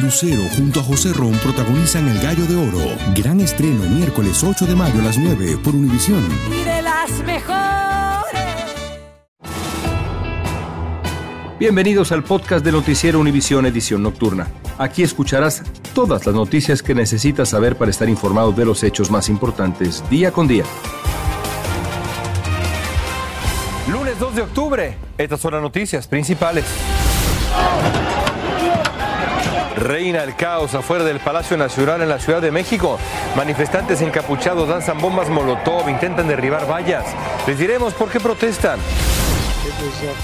Lucero 0.00 0.42
junto 0.56 0.80
a 0.80 0.82
José 0.82 1.12
Ron 1.12 1.32
protagonizan 1.34 2.08
El 2.08 2.18
Gallo 2.20 2.44
de 2.46 2.56
Oro. 2.56 2.96
Gran 3.14 3.40
estreno 3.40 3.84
miércoles 3.88 4.42
8 4.42 4.66
de 4.66 4.74
mayo 4.74 5.00
a 5.00 5.04
las 5.04 5.18
9 5.18 5.58
por 5.62 5.74
Univisión. 5.74 6.22
Y 6.50 6.64
de 6.64 6.82
las 6.82 7.10
mejores. 7.24 7.54
Bienvenidos 11.58 12.10
al 12.10 12.24
podcast 12.24 12.64
de 12.64 12.72
Noticiero 12.72 13.20
Univisión 13.20 13.66
Edición 13.66 14.02
Nocturna. 14.02 14.48
Aquí 14.78 15.02
escucharás 15.02 15.62
todas 15.94 16.26
las 16.26 16.34
noticias 16.34 16.82
que 16.82 16.94
necesitas 16.94 17.50
saber 17.50 17.76
para 17.76 17.90
estar 17.90 18.08
informado 18.08 18.50
de 18.50 18.64
los 18.64 18.82
hechos 18.82 19.10
más 19.10 19.28
importantes 19.28 20.02
día 20.10 20.32
con 20.32 20.48
día. 20.48 20.64
Lunes 23.90 24.18
2 24.18 24.34
de 24.34 24.42
octubre. 24.42 24.96
Estas 25.16 25.40
son 25.40 25.52
las 25.52 25.62
noticias 25.62 26.08
principales. 26.08 26.64
Reina 29.76 30.22
el 30.22 30.36
caos 30.36 30.74
afuera 30.74 31.04
del 31.04 31.20
Palacio 31.20 31.56
Nacional 31.56 32.02
en 32.02 32.08
la 32.08 32.18
Ciudad 32.18 32.40
de 32.40 32.50
México. 32.50 32.98
Manifestantes 33.36 34.00
encapuchados 34.00 34.68
danzan 34.68 34.98
bombas 35.00 35.28
molotov, 35.28 35.88
intentan 35.88 36.28
derribar 36.28 36.70
vallas. 36.70 37.04
Les 37.46 37.58
diremos 37.58 37.94
por 37.94 38.10
qué 38.10 38.20
protestan. 38.20 38.78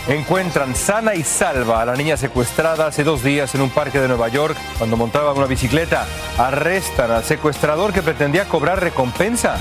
Encuentran 0.09 0.75
sana 0.75 1.15
y 1.15 1.23
salva 1.23 1.83
a 1.83 1.85
la 1.85 1.97
niña 1.97 2.17
secuestrada 2.17 2.87
hace 2.87 3.05
dos 3.05 3.23
días 3.23 3.55
en 3.55 3.63
un 3.63 3.71
parque 3.71 3.99
de 3.99 4.09
Nueva 4.09 4.29
York 4.29 4.57
cuando 4.79 4.97
montaba 4.97 5.33
una 5.33 5.47
bicicleta. 5.47 6.07
Arrestan 6.39 7.11
al 7.11 7.25
secuestrador 7.25 7.93
que 7.93 8.03
pretendía 8.03 8.45
cobrar 8.47 8.81
recompensa. 8.81 9.57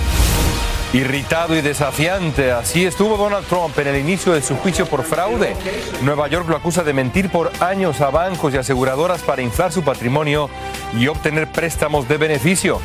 Irritado 0.91 1.55
y 1.55 1.61
desafiante, 1.61 2.51
así 2.51 2.83
estuvo 2.83 3.15
Donald 3.15 3.45
Trump 3.45 3.77
en 3.77 3.87
el 3.89 3.97
inicio 3.97 4.33
de 4.33 4.41
su 4.41 4.55
juicio 4.57 4.87
por 4.87 5.03
fraude. 5.03 5.55
Nueva 6.01 6.27
York 6.27 6.49
lo 6.49 6.55
acusa 6.55 6.83
de 6.83 6.93
mentir 6.93 7.29
por 7.29 7.51
años 7.59 8.01
a 8.01 8.09
bancos 8.09 8.55
y 8.55 8.57
aseguradoras 8.57 9.21
para 9.21 9.43
inflar 9.43 9.71
su 9.71 9.83
patrimonio 9.83 10.49
y 10.97 11.05
obtener 11.07 11.51
préstamos 11.51 12.07
de 12.07 12.17
beneficio. 12.17 12.81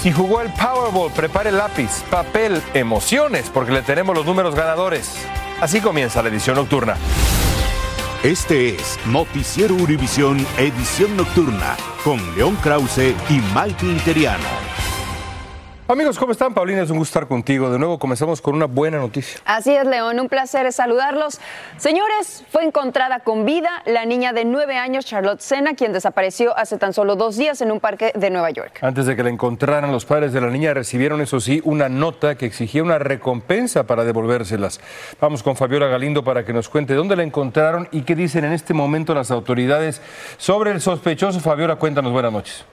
Si 0.00 0.12
jugó 0.12 0.40
el 0.40 0.52
Powerball, 0.52 1.10
prepare 1.10 1.50
lápiz, 1.50 2.04
papel, 2.08 2.62
emociones, 2.74 3.50
porque 3.52 3.72
le 3.72 3.82
tenemos 3.82 4.16
los 4.16 4.24
números 4.24 4.54
ganadores. 4.54 5.16
Así 5.60 5.80
comienza 5.80 6.22
la 6.22 6.28
edición 6.28 6.54
nocturna. 6.56 6.94
Este 8.22 8.76
es 8.76 8.98
Noticiero 9.06 9.74
Univisión 9.74 10.46
Edición 10.58 11.16
Nocturna 11.16 11.76
con 12.04 12.18
León 12.36 12.56
Krause 12.62 13.14
y 13.28 13.40
Mike 13.54 13.84
Interiano. 13.84 14.69
Amigos, 15.90 16.20
¿cómo 16.20 16.30
están? 16.30 16.54
Paulina, 16.54 16.82
es 16.82 16.90
un 16.90 16.98
gusto 16.98 17.18
estar 17.18 17.26
contigo. 17.26 17.68
De 17.68 17.76
nuevo 17.76 17.98
comenzamos 17.98 18.40
con 18.40 18.54
una 18.54 18.66
buena 18.66 18.98
noticia. 18.98 19.40
Así 19.44 19.74
es, 19.74 19.84
León, 19.84 20.20
un 20.20 20.28
placer 20.28 20.72
saludarlos. 20.72 21.40
Señores, 21.78 22.44
fue 22.48 22.62
encontrada 22.62 23.18
con 23.18 23.44
vida 23.44 23.68
la 23.86 24.04
niña 24.04 24.32
de 24.32 24.44
nueve 24.44 24.76
años, 24.76 25.04
Charlotte 25.04 25.40
Sena, 25.40 25.74
quien 25.74 25.92
desapareció 25.92 26.56
hace 26.56 26.78
tan 26.78 26.92
solo 26.92 27.16
dos 27.16 27.36
días 27.36 27.60
en 27.60 27.72
un 27.72 27.80
parque 27.80 28.12
de 28.14 28.30
Nueva 28.30 28.50
York. 28.50 28.78
Antes 28.82 29.06
de 29.06 29.16
que 29.16 29.24
la 29.24 29.30
encontraran, 29.30 29.90
los 29.90 30.04
padres 30.04 30.32
de 30.32 30.40
la 30.40 30.46
niña 30.46 30.72
recibieron, 30.74 31.20
eso 31.22 31.40
sí, 31.40 31.60
una 31.64 31.88
nota 31.88 32.36
que 32.36 32.46
exigía 32.46 32.84
una 32.84 33.00
recompensa 33.00 33.88
para 33.88 34.04
devolvérselas. 34.04 34.80
Vamos 35.20 35.42
con 35.42 35.56
Fabiola 35.56 35.88
Galindo 35.88 36.22
para 36.22 36.44
que 36.44 36.52
nos 36.52 36.68
cuente 36.68 36.94
dónde 36.94 37.16
la 37.16 37.24
encontraron 37.24 37.88
y 37.90 38.02
qué 38.02 38.14
dicen 38.14 38.44
en 38.44 38.52
este 38.52 38.74
momento 38.74 39.12
las 39.12 39.32
autoridades 39.32 40.00
sobre 40.38 40.70
el 40.70 40.80
sospechoso. 40.80 41.40
Fabiola, 41.40 41.74
cuéntanos, 41.74 42.12
buenas 42.12 42.32
noches. 42.32 42.64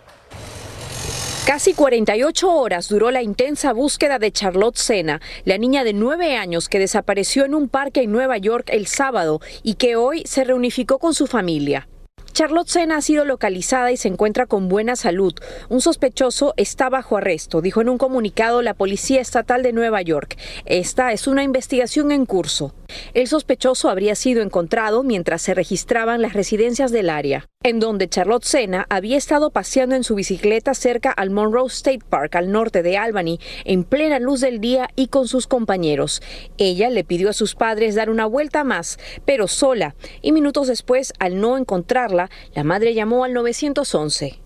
Casi 1.47 1.74
48 1.74 2.52
horas 2.52 2.90
duró 2.90 3.09
la 3.09 3.22
intensa 3.22 3.72
búsqueda 3.72 4.19
de 4.19 4.34
Charlotte 4.34 4.75
Sena, 4.75 5.22
la 5.46 5.58
niña 5.58 5.85
de 5.85 5.94
9 5.94 6.35
años 6.35 6.68
que 6.68 6.78
desapareció 6.78 7.46
en 7.46 7.56
un 7.56 7.69
parque 7.69 8.02
en 8.02 8.12
Nueva 8.12 8.38
York 8.38 8.69
el 8.69 8.85
sábado 8.85 9.40
y 9.63 9.75
que 9.75 9.96
hoy 9.96 10.24
se 10.25 10.44
reunificó 10.44 11.00
con 11.00 11.13
su 11.13 11.25
familia. 11.25 11.88
Charlotte 12.37 12.67
Sena 12.67 12.97
ha 12.97 13.01
sido 13.01 13.25
localizada 13.25 13.91
y 13.91 13.97
se 13.97 14.09
encuentra 14.09 14.45
con 14.45 14.69
buena 14.69 14.95
salud. 14.95 15.33
Un 15.69 15.81
sospechoso 15.81 16.53
está 16.55 16.87
bajo 16.87 17.17
arresto, 17.17 17.61
dijo 17.61 17.81
en 17.81 17.89
un 17.89 17.97
comunicado 17.97 18.61
la 18.61 18.75
Policía 18.75 19.21
Estatal 19.21 19.63
de 19.63 19.73
Nueva 19.73 20.03
York. 20.03 20.37
Esta 20.67 21.11
es 21.13 21.25
una 21.25 21.41
investigación 21.41 22.11
en 22.11 22.27
curso. 22.27 22.75
El 23.15 23.27
sospechoso 23.27 23.89
habría 23.89 24.13
sido 24.13 24.43
encontrado 24.43 25.01
mientras 25.01 25.41
se 25.41 25.55
registraban 25.55 26.21
las 26.21 26.33
residencias 26.33 26.91
del 26.91 27.09
área, 27.09 27.47
en 27.63 27.79
donde 27.79 28.07
Charlotte 28.07 28.45
Sena 28.45 28.85
había 28.89 29.17
estado 29.17 29.49
paseando 29.49 29.95
en 29.95 30.03
su 30.03 30.15
bicicleta 30.15 30.73
cerca 30.73 31.11
al 31.11 31.31
Monroe 31.31 31.67
State 31.67 32.05
Park 32.07 32.35
al 32.35 32.51
norte 32.51 32.83
de 32.83 32.97
Albany, 32.97 33.39
en 33.65 33.83
plena 33.83 34.19
luz 34.19 34.41
del 34.41 34.61
día 34.61 34.89
y 34.95 35.07
con 35.07 35.27
sus 35.27 35.47
compañeros. 35.47 36.21
Ella 36.57 36.89
le 36.89 37.03
pidió 37.03 37.29
a 37.29 37.33
sus 37.33 37.55
padres 37.55 37.95
dar 37.95 38.09
una 38.09 38.25
vuelta 38.25 38.63
más, 38.63 38.99
pero 39.25 39.47
sola, 39.47 39.95
y 40.21 40.31
minutos 40.31 40.67
después, 40.67 41.13
al 41.19 41.41
no 41.41 41.57
encontrarla, 41.57 42.26
la 42.53 42.63
madre 42.63 42.93
llamó 42.93 43.23
al 43.23 43.33
911. 43.33 44.39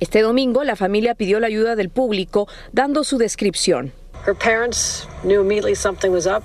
Este 0.00 0.22
domingo 0.22 0.64
la 0.64 0.76
familia 0.76 1.14
pidió 1.14 1.38
la 1.40 1.46
ayuda 1.48 1.76
del 1.76 1.90
público 1.90 2.48
dando 2.72 3.04
su 3.04 3.18
descripción. 3.18 3.92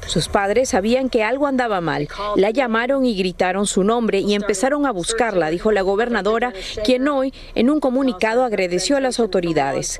Sus 0.08 0.28
padres 0.30 0.70
sabían 0.70 1.10
que 1.10 1.24
algo 1.24 1.48
andaba 1.48 1.82
mal. 1.82 2.08
La 2.36 2.50
llamaron 2.52 3.06
y 3.06 3.16
gritaron 3.16 3.68
su 3.68 3.84
nombre 3.84 4.20
y 4.20 4.34
empezaron 4.34 4.86
a 4.86 4.92
buscarla, 4.92 5.50
dijo 5.50 5.72
la 5.72 5.82
gobernadora, 5.82 6.54
quien 6.84 7.08
hoy, 7.08 7.34
en 7.56 7.70
un 7.70 7.80
comunicado, 7.80 8.44
agradeció 8.44 8.98
a 8.98 9.02
las 9.02 9.20
autoridades. 9.20 10.00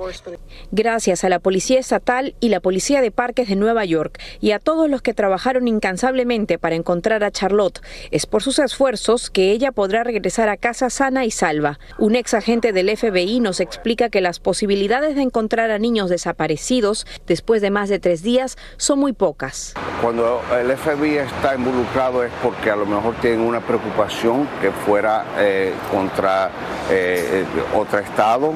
Gracias 0.72 1.24
a 1.24 1.30
la 1.30 1.40
Policía 1.40 1.80
Estatal 1.80 2.36
y 2.40 2.50
la 2.50 2.60
Policía 2.60 3.02
de 3.02 3.12
Parques 3.12 3.50
de 3.50 3.56
Nueva 3.56 3.86
York 3.86 4.20
y 4.42 4.52
a 4.52 4.60
todos 4.60 4.90
los 4.90 5.02
que 5.02 5.14
trabajaron 5.14 5.68
incansablemente 5.68 6.58
para 6.58 6.76
encontrar 6.76 7.24
a 7.24 7.32
Charlotte, 7.32 7.82
es 8.12 8.26
por 8.26 8.44
sus 8.44 8.60
esfuerzos 8.60 9.30
que 9.30 9.52
ella 9.52 9.72
podrá 9.72 10.04
regresar 10.04 10.50
a 10.50 10.58
casa 10.58 10.90
sana 10.90 11.26
y 11.26 11.32
salva. 11.32 11.80
Un 11.98 12.16
ex 12.16 12.34
agente 12.34 12.72
del 12.72 12.96
FBI 12.96 13.40
nos 13.40 13.60
explica 13.60 14.10
que 14.10 14.22
las 14.22 14.40
posibilidades 14.40 15.16
de 15.16 15.22
encontrar 15.22 15.72
a 15.72 15.80
niños 15.80 16.10
desaparecidos 16.10 17.06
después 17.28 17.62
de 17.62 17.72
más 17.72 17.90
de 17.90 18.00
tres 18.00 18.24
días 18.24 18.58
son 18.78 19.00
muy 19.00 19.14
pocas. 19.14 19.74
Cuando 20.02 20.42
el 20.58 20.76
FBI 20.78 21.18
está 21.18 21.56
involucrado 21.56 22.24
es 22.24 22.32
porque 22.42 22.72
a 22.72 22.76
lo 22.76 22.86
mejor 22.86 23.16
tienen 23.16 23.42
una 23.42 23.60
preocupación 23.60 24.48
que 24.62 24.72
fuera 24.72 25.26
eh, 25.38 25.74
contra 25.92 26.50
eh, 26.90 27.46
otro 27.76 28.00
estado, 28.00 28.54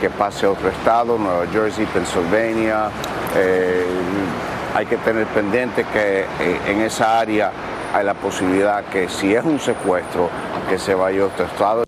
que 0.00 0.10
pase 0.10 0.46
a 0.46 0.50
otro 0.50 0.68
estado, 0.68 1.18
Nueva 1.18 1.46
Jersey, 1.52 1.86
Pennsylvania. 1.86 2.88
Eh, 3.36 3.84
hay 4.74 4.86
que 4.86 4.96
tener 4.98 5.26
pendiente 5.26 5.84
que 5.92 6.24
en 6.66 6.80
esa 6.80 7.18
área 7.18 7.50
hay 7.92 8.04
la 8.04 8.14
posibilidad 8.14 8.84
que 8.84 9.08
si 9.08 9.34
es 9.34 9.44
un 9.44 9.58
secuestro, 9.58 10.30
que 10.68 10.78
se 10.78 10.94
vaya 10.94 11.22
a 11.22 11.26
otro 11.26 11.44
estado. 11.44 11.84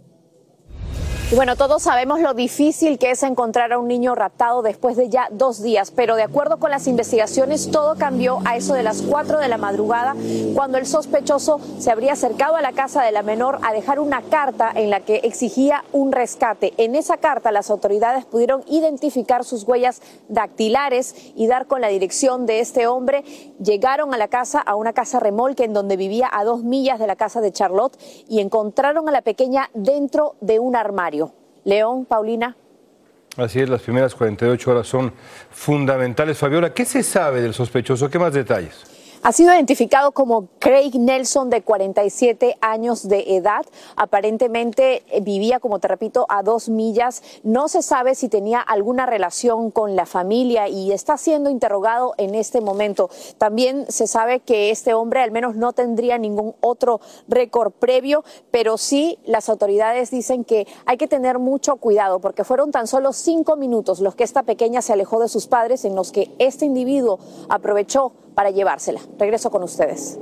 Y 1.33 1.35
bueno, 1.35 1.57
todos 1.57 1.85
sabemos 1.85 2.21
lo 2.21 2.35
difícil 2.35 2.99
que 2.99 3.11
es 3.11 3.23
encontrar 3.23 3.73
a 3.73 3.79
un 3.79 3.89
niño 3.89 4.15
raptado 4.15 4.61
después 4.61 4.99
de 4.99 5.09
ya 5.09 5.29
dos 5.31 5.63
días, 5.63 5.91
pero 5.91 6.15
de 6.15 6.25
acuerdo 6.25 6.59
con 6.59 6.71
las 6.71 6.87
investigaciones, 6.87 7.71
todo 7.71 7.95
cambió 7.97 8.41
a 8.45 8.57
eso 8.57 8.75
de 8.75 8.83
las 8.83 9.01
4 9.01 9.39
de 9.39 9.49
la 9.49 9.57
madrugada, 9.57 10.15
cuando 10.55 10.77
el 10.77 10.85
sospechoso 10.85 11.59
se 11.79 11.91
habría 11.91 12.13
acercado 12.13 12.57
a 12.57 12.61
la 12.61 12.73
casa 12.73 13.03
de 13.03 13.13
la 13.13 13.23
menor 13.23 13.61
a 13.63 13.73
dejar 13.73 13.99
una 13.99 14.21
carta 14.21 14.73
en 14.75 14.91
la 14.91 15.01
que 15.01 15.23
exigía 15.25 15.85
un 15.93 16.13
rescate. 16.13 16.75
En 16.77 16.95
esa 16.95 17.17
carta 17.17 17.51
las 17.51 17.71
autoridades 17.71 18.27
pudieron 18.27 18.63
identificar 18.67 19.43
sus 19.45 19.65
huellas 19.65 20.03
dactilares 20.29 21.15
y 21.35 21.47
dar 21.47 21.67
con 21.67 21.81
la 21.81 21.89
dirección 21.89 22.45
de 22.45 22.61
este 22.61 22.87
hombre. 22.87 23.25
Llegaron 23.59 24.13
a 24.13 24.19
la 24.19 24.29
casa, 24.29 24.61
a 24.61 24.77
una 24.77 24.93
casa 24.93 25.19
remolque 25.19 25.65
en 25.65 25.73
donde 25.73 25.97
vivía 25.97 26.29
a 26.31 26.45
dos 26.45 26.63
millas 26.63 26.99
de 26.99 27.07
la 27.07 27.17
casa 27.17 27.41
de 27.41 27.53
Charlotte 27.53 27.97
y 28.29 28.41
encontraron 28.41 29.09
a 29.09 29.13
la 29.13 29.23
pequeña 29.23 29.71
dentro 29.73 30.35
de 30.43 30.59
un 30.59 30.77
armario. 30.77 31.22
León, 31.65 32.05
Paulina. 32.05 32.57
Así 33.37 33.61
es, 33.61 33.69
las 33.69 33.83
primeras 33.83 34.15
48 34.15 34.71
horas 34.71 34.87
son 34.87 35.13
fundamentales. 35.51 36.37
Fabiola, 36.37 36.75
¿qué 36.75 36.85
se 36.85 37.03
sabe 37.03 37.41
del 37.41 37.55
sospechoso? 37.55 38.11
¿Qué 38.11 38.19
más 38.19 38.35
detalles? 38.35 38.85
Ha 39.25 39.31
sido 39.31 39.55
identificado 39.55 40.11
como 40.11 40.49
Craig 40.59 40.99
Nelson, 40.99 41.49
de 41.49 41.63
47 41.63 42.57
años 42.61 43.07
de 43.09 43.37
edad. 43.37 43.65
Aparentemente 43.95 45.05
eh, 45.07 45.21
vivía, 45.21 45.61
como 45.61 45.79
te 45.79 45.87
repito, 45.87 46.27
a 46.29 46.43
dos 46.43 46.69
millas. 46.69 47.23
No 47.45 47.69
se 47.69 47.83
sabe 47.83 48.17
si 48.17 48.29
tenía 48.29 48.61
alguna 48.61 49.07
relación 49.07 49.71
con 49.71 49.95
la 49.95 50.07
familia 50.07 50.67
y 50.67 50.91
está 50.91 51.19
siendo 51.19 51.51
interrogado 51.51 52.15
en 52.19 52.35
este 52.35 52.61
momento. 52.61 53.11
También 53.39 53.87
se 53.89 54.09
sabe 54.09 54.41
que 54.41 54.71
este 54.71 54.93
hombre 54.93 55.21
al 55.21 55.31
menos 55.31 55.55
no 55.55 55.73
tendría 55.73 56.19
ningún 56.19 56.57
otro 56.61 57.01
récord 57.29 57.71
previo, 57.71 58.25
pero 58.51 58.77
sí 58.77 59.21
las 59.25 59.49
autoridades 59.49 60.11
dicen 60.11 60.43
que 60.43 60.67
hay 60.85 60.97
que 60.97 61.07
tener 61.07 61.39
mucho 61.39 61.77
cuidado 61.77 62.19
porque 62.19 62.43
fueron 62.43 62.73
tan 62.73 62.89
solo 62.89 63.13
cinco 63.13 63.55
minutos 63.55 64.01
los 64.01 64.17
que 64.17 64.25
esta 64.25 64.43
pequeña 64.43 64.83
se 64.83 64.95
alejó 64.95 65.21
de 65.21 65.29
sus 65.29 65.47
padres 65.47 65.85
en 65.85 65.95
los 65.95 66.11
que 66.11 66.33
este 66.41 66.65
individuo 66.65 67.21
aprovechó 67.49 68.11
para 68.35 68.51
llevársela. 68.51 69.01
Regreso 69.19 69.51
con 69.51 69.63
ustedes. 69.63 70.19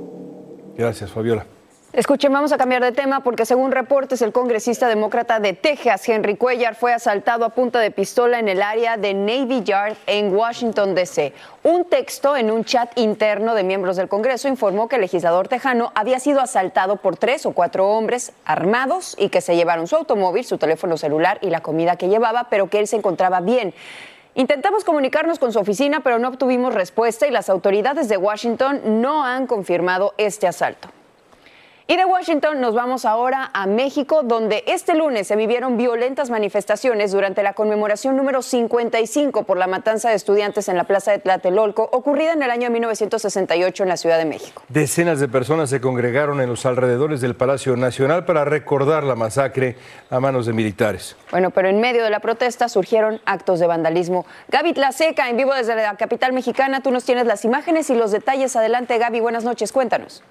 Gracias, 0.75 1.11
Fabiola. 1.11 1.45
Escuchen, 1.93 2.31
vamos 2.31 2.53
a 2.53 2.57
cambiar 2.57 2.81
de 2.81 2.93
tema 2.93 3.19
porque 3.19 3.45
según 3.45 3.73
reportes 3.73 4.21
el 4.21 4.31
congresista 4.31 4.87
demócrata 4.87 5.41
de 5.41 5.51
Texas, 5.51 6.07
Henry 6.07 6.37
Cuellar, 6.37 6.73
fue 6.73 6.93
asaltado 6.93 7.43
a 7.43 7.49
punta 7.49 7.81
de 7.81 7.91
pistola 7.91 8.39
en 8.39 8.47
el 8.47 8.61
área 8.61 8.95
de 8.95 9.13
Navy 9.13 9.61
Yard 9.63 9.97
en 10.07 10.33
Washington, 10.33 10.95
D.C. 10.95 11.33
Un 11.63 11.83
texto 11.83 12.37
en 12.37 12.49
un 12.49 12.63
chat 12.63 12.97
interno 12.97 13.55
de 13.55 13.65
miembros 13.65 13.97
del 13.97 14.07
Congreso 14.07 14.47
informó 14.47 14.87
que 14.87 14.95
el 14.95 15.01
legislador 15.01 15.49
tejano 15.49 15.91
había 15.93 16.21
sido 16.21 16.39
asaltado 16.39 16.95
por 16.95 17.17
tres 17.17 17.45
o 17.45 17.51
cuatro 17.51 17.89
hombres 17.89 18.31
armados 18.45 19.17
y 19.19 19.27
que 19.27 19.41
se 19.41 19.57
llevaron 19.57 19.85
su 19.87 19.97
automóvil, 19.97 20.45
su 20.45 20.57
teléfono 20.57 20.95
celular 20.95 21.39
y 21.41 21.49
la 21.49 21.59
comida 21.59 21.97
que 21.97 22.07
llevaba, 22.07 22.47
pero 22.49 22.69
que 22.69 22.79
él 22.79 22.87
se 22.87 22.95
encontraba 22.95 23.41
bien. 23.41 23.73
Intentamos 24.33 24.85
comunicarnos 24.85 25.39
con 25.39 25.51
su 25.51 25.59
oficina, 25.59 25.99
pero 25.99 26.17
no 26.17 26.29
obtuvimos 26.29 26.73
respuesta 26.73 27.27
y 27.27 27.31
las 27.31 27.49
autoridades 27.49 28.07
de 28.07 28.15
Washington 28.15 29.01
no 29.01 29.25
han 29.25 29.45
confirmado 29.45 30.13
este 30.17 30.47
asalto. 30.47 30.87
Y 31.91 31.97
de 31.97 32.05
Washington 32.05 32.61
nos 32.61 32.73
vamos 32.73 33.03
ahora 33.03 33.51
a 33.53 33.67
México, 33.67 34.21
donde 34.23 34.63
este 34.65 34.95
lunes 34.95 35.27
se 35.27 35.35
vivieron 35.35 35.75
violentas 35.75 36.29
manifestaciones 36.29 37.11
durante 37.11 37.43
la 37.43 37.51
conmemoración 37.51 38.15
número 38.15 38.41
55 38.41 39.43
por 39.43 39.57
la 39.57 39.67
matanza 39.67 40.07
de 40.07 40.15
estudiantes 40.15 40.69
en 40.69 40.77
la 40.77 40.85
Plaza 40.85 41.11
de 41.11 41.19
Tlatelolco, 41.19 41.89
ocurrida 41.91 42.31
en 42.31 42.43
el 42.43 42.49
año 42.49 42.69
1968 42.69 43.83
en 43.83 43.89
la 43.89 43.97
Ciudad 43.97 44.17
de 44.19 44.23
México. 44.23 44.63
Decenas 44.69 45.19
de 45.19 45.27
personas 45.27 45.69
se 45.69 45.81
congregaron 45.81 46.39
en 46.39 46.47
los 46.47 46.65
alrededores 46.65 47.19
del 47.19 47.35
Palacio 47.35 47.75
Nacional 47.75 48.23
para 48.23 48.45
recordar 48.45 49.03
la 49.03 49.15
masacre 49.15 49.75
a 50.09 50.21
manos 50.21 50.45
de 50.45 50.53
militares. 50.53 51.17
Bueno, 51.29 51.49
pero 51.49 51.67
en 51.67 51.81
medio 51.81 52.05
de 52.05 52.09
la 52.09 52.21
protesta 52.21 52.69
surgieron 52.69 53.19
actos 53.25 53.59
de 53.59 53.67
vandalismo. 53.67 54.25
Gaby 54.47 54.71
Tlaseca, 54.71 55.29
en 55.29 55.35
vivo 55.35 55.53
desde 55.53 55.75
la 55.75 55.97
capital 55.97 56.31
mexicana, 56.31 56.81
tú 56.81 56.89
nos 56.89 57.03
tienes 57.03 57.25
las 57.25 57.43
imágenes 57.43 57.89
y 57.89 57.95
los 57.95 58.11
detalles. 58.11 58.55
Adelante, 58.55 58.97
Gaby, 58.97 59.19
buenas 59.19 59.43
noches, 59.43 59.73
cuéntanos. 59.73 60.23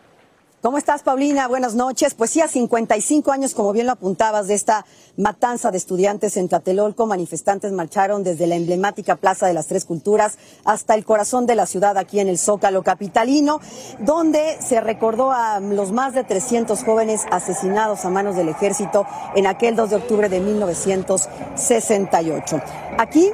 ¿Cómo 0.63 0.77
estás, 0.77 1.03
Paulina? 1.03 1.49
Buenas 1.49 1.75
noches. 1.75 2.13
Pues 2.13 2.33
sí, 2.33 2.43
a 2.43 2.49
55 2.49 3.33
años, 3.33 3.55
como 3.55 3.73
bien 3.73 3.87
lo 3.87 3.93
apuntabas, 3.93 4.47
de 4.47 4.53
esta 4.53 4.85
matanza 5.17 5.71
de 5.71 5.79
estudiantes 5.79 6.37
en 6.37 6.51
Tlatelolco, 6.51 7.07
manifestantes 7.07 7.73
marcharon 7.73 8.25
desde 8.25 8.47
la 8.47 8.57
emblemática 8.57 9.17
Plaza 9.17 9.47
de 9.47 9.55
las 9.55 9.69
Tres 9.69 9.87
Culturas 9.87 10.37
hasta 10.67 10.95
el 10.95 11.07
corazón 11.07 11.47
de 11.47 11.55
la 11.55 11.65
ciudad, 11.65 11.97
aquí 11.97 12.21
en 12.21 12.29
el 12.29 12.37
Zócalo 12.37 12.83
Capitalino, 12.83 13.59
donde 14.01 14.59
se 14.61 14.83
recordó 14.83 15.33
a 15.33 15.61
los 15.61 15.93
más 15.93 16.13
de 16.13 16.25
300 16.25 16.85
jóvenes 16.85 17.23
asesinados 17.31 18.05
a 18.05 18.11
manos 18.11 18.37
del 18.37 18.51
ejército 18.51 19.07
en 19.35 19.47
aquel 19.47 19.77
2 19.77 19.89
de 19.89 19.97
octubre 19.97 20.29
de 20.29 20.41
1968. 20.41 22.61
Aquí 22.99 23.33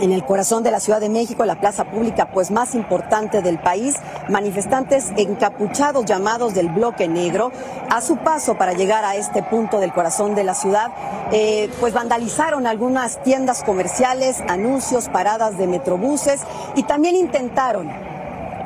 en 0.00 0.12
el 0.12 0.24
corazón 0.24 0.62
de 0.62 0.70
la 0.70 0.80
Ciudad 0.80 1.00
de 1.00 1.08
México, 1.08 1.44
la 1.44 1.60
plaza 1.60 1.84
pública 1.84 2.30
pues 2.32 2.50
más 2.50 2.74
importante 2.74 3.42
del 3.42 3.58
país, 3.58 3.96
manifestantes 4.28 5.12
encapuchados 5.16 6.04
llamados 6.04 6.54
del 6.54 6.68
bloque 6.68 7.08
negro, 7.08 7.52
a 7.88 8.00
su 8.00 8.16
paso 8.16 8.56
para 8.56 8.72
llegar 8.72 9.04
a 9.04 9.16
este 9.16 9.42
punto 9.42 9.80
del 9.80 9.92
corazón 9.92 10.34
de 10.34 10.44
la 10.44 10.54
ciudad, 10.54 10.90
eh, 11.32 11.70
pues 11.80 11.92
vandalizaron 11.92 12.66
algunas 12.66 13.22
tiendas 13.22 13.62
comerciales, 13.62 14.42
anuncios, 14.48 15.08
paradas 15.08 15.58
de 15.58 15.66
metrobuses 15.66 16.40
y 16.74 16.82
también 16.84 17.16
intentaron 17.16 17.90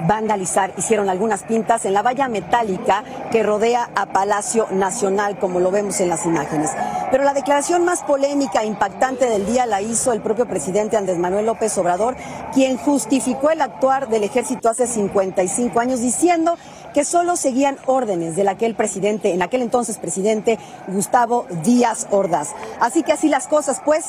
vandalizar, 0.06 0.72
hicieron 0.76 1.08
algunas 1.08 1.42
pintas 1.42 1.84
en 1.84 1.94
la 1.94 2.02
valla 2.02 2.28
metálica 2.28 3.04
que 3.30 3.42
rodea 3.42 3.90
a 3.94 4.06
Palacio 4.06 4.66
Nacional, 4.70 5.38
como 5.38 5.60
lo 5.60 5.70
vemos 5.70 6.00
en 6.00 6.08
las 6.08 6.26
imágenes. 6.26 6.70
Pero 7.14 7.22
la 7.22 7.32
declaración 7.32 7.84
más 7.84 8.02
polémica 8.02 8.64
e 8.64 8.66
impactante 8.66 9.26
del 9.26 9.46
día 9.46 9.66
la 9.66 9.80
hizo 9.80 10.12
el 10.12 10.20
propio 10.20 10.48
presidente 10.48 10.96
Andrés 10.96 11.16
Manuel 11.16 11.46
López 11.46 11.78
Obrador, 11.78 12.16
quien 12.52 12.76
justificó 12.76 13.50
el 13.50 13.60
actuar 13.60 14.08
del 14.08 14.24
ejército 14.24 14.68
hace 14.68 14.88
55 14.88 15.78
años 15.78 16.00
diciendo 16.00 16.56
que 16.92 17.04
solo 17.04 17.36
seguían 17.36 17.78
órdenes 17.86 18.34
del 18.34 18.48
aquel 18.48 18.74
presidente, 18.74 19.32
en 19.32 19.42
aquel 19.42 19.62
entonces 19.62 19.98
presidente 19.98 20.58
Gustavo 20.88 21.46
Díaz 21.62 22.08
Ordaz. 22.10 22.48
Así 22.80 23.04
que 23.04 23.12
así 23.12 23.28
las 23.28 23.46
cosas, 23.46 23.80
pues, 23.84 24.06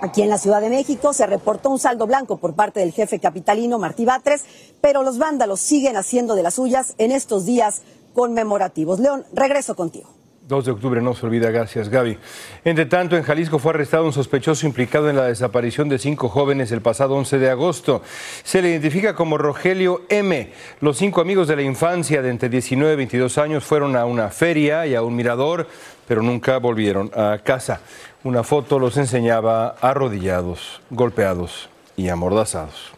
Aquí 0.00 0.20
en 0.20 0.28
la 0.28 0.38
Ciudad 0.38 0.60
de 0.60 0.68
México 0.68 1.12
se 1.12 1.28
reportó 1.28 1.70
un 1.70 1.78
saldo 1.78 2.08
blanco 2.08 2.38
por 2.38 2.54
parte 2.54 2.80
del 2.80 2.90
jefe 2.90 3.20
capitalino 3.20 3.78
Martí 3.78 4.04
Batres, 4.04 4.42
pero 4.80 5.04
los 5.04 5.16
vándalos 5.18 5.60
siguen 5.60 5.96
haciendo 5.96 6.34
de 6.34 6.42
las 6.42 6.54
suyas 6.54 6.94
en 6.98 7.12
estos 7.12 7.46
días 7.46 7.82
conmemorativos. 8.12 8.98
León, 8.98 9.24
regreso 9.32 9.76
contigo. 9.76 10.21
2 10.52 10.66
de 10.66 10.70
octubre, 10.72 11.00
no 11.00 11.14
se 11.14 11.24
olvida, 11.24 11.50
gracias 11.50 11.88
Gaby. 11.88 12.18
Entre 12.62 12.84
tanto, 12.84 13.16
en 13.16 13.22
Jalisco 13.22 13.58
fue 13.58 13.72
arrestado 13.72 14.04
un 14.04 14.12
sospechoso 14.12 14.66
implicado 14.66 15.08
en 15.08 15.16
la 15.16 15.24
desaparición 15.24 15.88
de 15.88 15.98
cinco 15.98 16.28
jóvenes 16.28 16.70
el 16.72 16.82
pasado 16.82 17.14
11 17.14 17.38
de 17.38 17.48
agosto. 17.48 18.02
Se 18.44 18.60
le 18.60 18.68
identifica 18.68 19.14
como 19.14 19.38
Rogelio 19.38 20.02
M. 20.10 20.52
Los 20.80 20.98
cinco 20.98 21.22
amigos 21.22 21.48
de 21.48 21.56
la 21.56 21.62
infancia 21.62 22.20
de 22.20 22.28
entre 22.28 22.50
19 22.50 22.92
y 22.92 22.96
22 22.96 23.38
años 23.38 23.64
fueron 23.64 23.96
a 23.96 24.04
una 24.04 24.28
feria 24.28 24.86
y 24.86 24.94
a 24.94 25.02
un 25.02 25.16
mirador, 25.16 25.66
pero 26.06 26.22
nunca 26.22 26.58
volvieron 26.58 27.10
a 27.16 27.38
casa. 27.42 27.80
Una 28.22 28.42
foto 28.42 28.78
los 28.78 28.98
enseñaba 28.98 29.76
arrodillados, 29.80 30.82
golpeados 30.90 31.70
y 31.96 32.10
amordazados. 32.10 32.92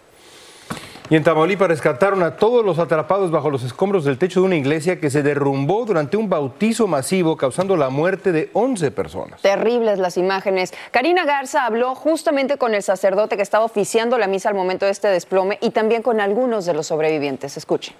Y 1.10 1.16
en 1.16 1.22
Tamaulipas 1.22 1.68
rescataron 1.68 2.22
a 2.22 2.36
todos 2.36 2.64
los 2.64 2.78
atrapados 2.78 3.30
bajo 3.30 3.50
los 3.50 3.62
escombros 3.62 4.04
del 4.04 4.16
techo 4.16 4.40
de 4.40 4.46
una 4.46 4.56
iglesia 4.56 4.98
que 4.98 5.10
se 5.10 5.22
derrumbó 5.22 5.84
durante 5.84 6.16
un 6.16 6.30
bautizo 6.30 6.86
masivo 6.86 7.36
causando 7.36 7.76
la 7.76 7.90
muerte 7.90 8.32
de 8.32 8.48
11 8.54 8.90
personas. 8.90 9.42
Terribles 9.42 9.98
las 9.98 10.16
imágenes. 10.16 10.72
Karina 10.92 11.26
Garza 11.26 11.66
habló 11.66 11.94
justamente 11.94 12.56
con 12.56 12.74
el 12.74 12.82
sacerdote 12.82 13.36
que 13.36 13.42
estaba 13.42 13.66
oficiando 13.66 14.16
la 14.16 14.28
misa 14.28 14.48
al 14.48 14.54
momento 14.54 14.86
de 14.86 14.92
este 14.92 15.08
desplome 15.08 15.58
y 15.60 15.70
también 15.70 16.00
con 16.00 16.20
algunos 16.20 16.64
de 16.64 16.72
los 16.72 16.86
sobrevivientes. 16.86 17.58
Escuchen. 17.58 17.94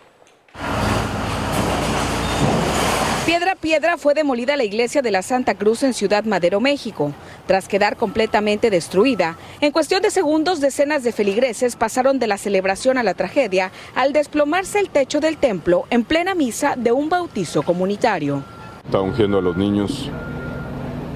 Piedra 3.26 3.52
a 3.52 3.56
piedra 3.56 3.96
fue 3.96 4.12
demolida 4.12 4.54
la 4.54 4.64
iglesia 4.64 5.00
de 5.00 5.10
la 5.10 5.22
Santa 5.22 5.54
Cruz 5.54 5.82
en 5.82 5.94
Ciudad 5.94 6.24
Madero, 6.24 6.60
México. 6.60 7.14
Tras 7.46 7.68
quedar 7.68 7.96
completamente 7.96 8.68
destruida, 8.68 9.38
en 9.62 9.72
cuestión 9.72 10.02
de 10.02 10.10
segundos 10.10 10.60
decenas 10.60 11.02
de 11.02 11.10
feligreses 11.10 11.74
pasaron 11.74 12.18
de 12.18 12.26
la 12.26 12.36
celebración 12.36 12.98
a 12.98 13.02
la 13.02 13.14
tragedia 13.14 13.72
al 13.94 14.12
desplomarse 14.12 14.78
el 14.78 14.90
techo 14.90 15.20
del 15.20 15.38
templo 15.38 15.86
en 15.88 16.04
plena 16.04 16.34
misa 16.34 16.74
de 16.76 16.92
un 16.92 17.08
bautizo 17.08 17.62
comunitario. 17.62 18.44
Está 18.84 19.00
ungiendo 19.00 19.38
a 19.38 19.42
los 19.42 19.56
niños 19.56 20.10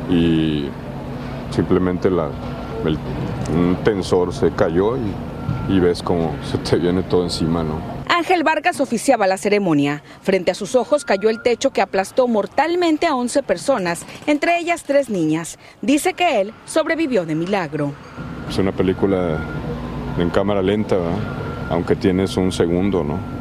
y 0.09 0.71
simplemente 1.50 2.09
el, 2.09 2.19
un 3.55 3.77
tensor 3.85 4.33
se 4.33 4.50
cayó 4.53 4.97
y, 4.97 5.12
y 5.75 5.79
ves 5.79 6.03
como 6.03 6.35
se 6.50 6.57
te 6.57 6.77
viene 6.77 7.03
todo 7.03 7.25
encima, 7.25 7.62
¿no? 7.62 7.98
Ángel 8.19 8.43
Vargas 8.43 8.81
oficiaba 8.81 9.29
la 9.29 9.37
ceremonia. 9.37 10.03
Frente 10.23 10.51
a 10.51 10.55
sus 10.55 10.75
ojos 10.75 11.05
cayó 11.05 11.31
el 11.31 11.41
techo 11.41 11.71
que 11.71 11.81
aplastó 11.81 12.27
mortalmente 12.27 13.07
a 13.07 13.15
11 13.15 13.45
personas, 13.45 14.05
entre 14.27 14.59
ellas 14.59 14.83
tres 14.83 15.09
niñas. 15.09 15.57
Dice 15.83 16.15
que 16.15 16.41
él 16.41 16.53
sobrevivió 16.65 17.25
de 17.27 17.37
milagro. 17.37 17.93
Es 18.49 18.59
una 18.59 18.73
película 18.73 19.39
en 20.19 20.31
cámara 20.31 20.63
lenta, 20.63 20.97
aunque 21.71 21.95
tienes 21.95 22.37
un 22.37 22.51
segundo, 22.51 23.05
¿no? 23.05 23.38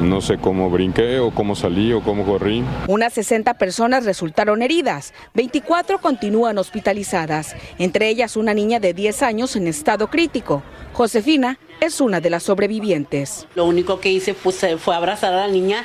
No 0.00 0.20
sé 0.20 0.36
cómo 0.36 0.68
brinqué 0.68 1.20
o 1.20 1.30
cómo 1.30 1.56
salí 1.56 1.90
o 1.94 2.02
cómo 2.02 2.26
corrí. 2.26 2.62
Unas 2.86 3.14
60 3.14 3.54
personas 3.54 4.04
resultaron 4.04 4.60
heridas, 4.60 5.14
24 5.32 6.02
continúan 6.02 6.58
hospitalizadas, 6.58 7.56
entre 7.78 8.10
ellas 8.10 8.36
una 8.36 8.52
niña 8.52 8.78
de 8.78 8.92
10 8.92 9.22
años 9.22 9.56
en 9.56 9.66
estado 9.66 10.08
crítico. 10.08 10.62
Josefina 10.92 11.58
es 11.80 12.02
una 12.02 12.20
de 12.20 12.28
las 12.28 12.42
sobrevivientes. 12.42 13.46
Lo 13.54 13.64
único 13.64 13.98
que 13.98 14.10
hice 14.10 14.34
pues, 14.34 14.66
fue 14.78 14.94
abrazar 14.94 15.32
a 15.32 15.46
la 15.46 15.48
niña, 15.48 15.82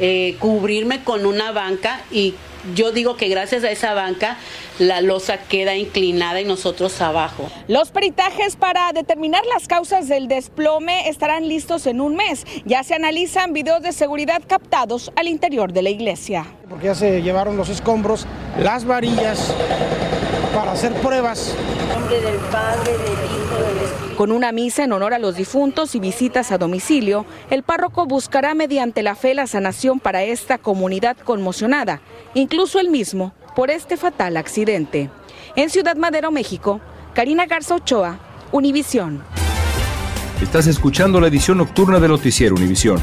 eh, 0.00 0.36
cubrirme 0.40 1.04
con 1.04 1.24
una 1.24 1.52
banca 1.52 2.00
y 2.10 2.34
yo 2.74 2.92
digo 2.92 3.16
que 3.16 3.28
gracias 3.28 3.64
a 3.64 3.70
esa 3.70 3.94
banca 3.94 4.38
la 4.78 5.00
losa 5.00 5.38
queda 5.38 5.76
inclinada 5.76 6.40
y 6.40 6.44
nosotros 6.44 7.00
abajo. 7.00 7.48
Los 7.68 7.90
peritajes 7.90 8.56
para 8.56 8.92
determinar 8.92 9.42
las 9.52 9.68
causas 9.68 10.08
del 10.08 10.28
desplome 10.28 11.08
estarán 11.08 11.48
listos 11.48 11.86
en 11.86 12.00
un 12.00 12.16
mes. 12.16 12.44
Ya 12.64 12.82
se 12.82 12.94
analizan 12.94 13.52
videos 13.52 13.82
de 13.82 13.92
seguridad 13.92 14.42
captados 14.46 15.12
al 15.16 15.28
interior 15.28 15.72
de 15.72 15.82
la 15.82 15.90
iglesia. 15.90 16.46
Porque 16.68 16.86
ya 16.86 16.94
se 16.94 17.22
llevaron 17.22 17.56
los 17.56 17.68
escombros, 17.68 18.26
las 18.58 18.84
varillas 18.84 19.54
para 20.54 20.72
hacer 20.72 20.92
pruebas. 20.94 21.54
del 22.08 22.36
Padre, 22.50 22.92
del 22.92 23.24
Hijo, 23.24 23.56
del 23.56 23.84
Espíritu. 23.84 24.16
Con 24.16 24.30
una 24.30 24.52
misa 24.52 24.84
en 24.84 24.92
honor 24.92 25.14
a 25.14 25.18
los 25.18 25.36
difuntos 25.36 25.94
y 25.94 26.00
visitas 26.00 26.52
a 26.52 26.58
domicilio, 26.58 27.26
el 27.50 27.62
párroco 27.62 28.06
buscará 28.06 28.54
mediante 28.54 29.02
la 29.02 29.16
fe 29.16 29.34
la 29.34 29.46
sanación 29.46 30.00
para 30.00 30.22
esta 30.22 30.58
comunidad 30.58 31.16
conmocionada, 31.16 32.00
incluso 32.34 32.78
él 32.78 32.90
mismo, 32.90 33.34
por 33.56 33.70
este 33.70 33.96
fatal 33.96 34.36
accidente. 34.36 35.10
En 35.56 35.70
Ciudad 35.70 35.96
Madero, 35.96 36.30
México, 36.30 36.80
Karina 37.14 37.46
Garza 37.46 37.76
Ochoa, 37.76 38.18
Univisión. 38.52 39.22
Estás 40.40 40.66
escuchando 40.66 41.20
la 41.20 41.28
edición 41.28 41.58
nocturna 41.58 41.98
de 41.98 42.08
Noticiero 42.08 42.54
Univisión. 42.54 43.02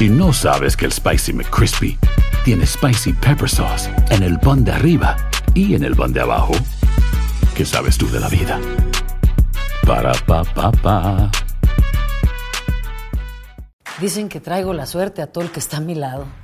Si 0.00 0.08
no 0.08 0.32
sabes 0.32 0.78
que 0.78 0.86
el 0.86 0.92
Spicy 0.92 1.34
McCrispy 1.34 1.98
tiene 2.42 2.64
Spicy 2.64 3.12
Pepper 3.12 3.50
Sauce 3.50 3.90
en 4.08 4.22
el 4.22 4.40
pan 4.40 4.64
de 4.64 4.72
arriba 4.72 5.14
y 5.52 5.74
en 5.74 5.84
el 5.84 5.94
pan 5.94 6.14
de 6.14 6.22
abajo, 6.22 6.54
¿qué 7.54 7.66
sabes 7.66 7.98
tú 7.98 8.10
de 8.10 8.18
la 8.18 8.30
vida? 8.30 8.58
Para, 9.86 10.12
pa, 10.26 10.42
pa, 10.42 10.72
pa. 10.72 11.30
Dicen 14.00 14.30
que 14.30 14.40
traigo 14.40 14.72
la 14.72 14.86
suerte 14.86 15.20
a 15.20 15.26
todo 15.26 15.44
el 15.44 15.50
que 15.50 15.60
está 15.60 15.76
a 15.76 15.80
mi 15.80 15.94
lado. 15.94 16.24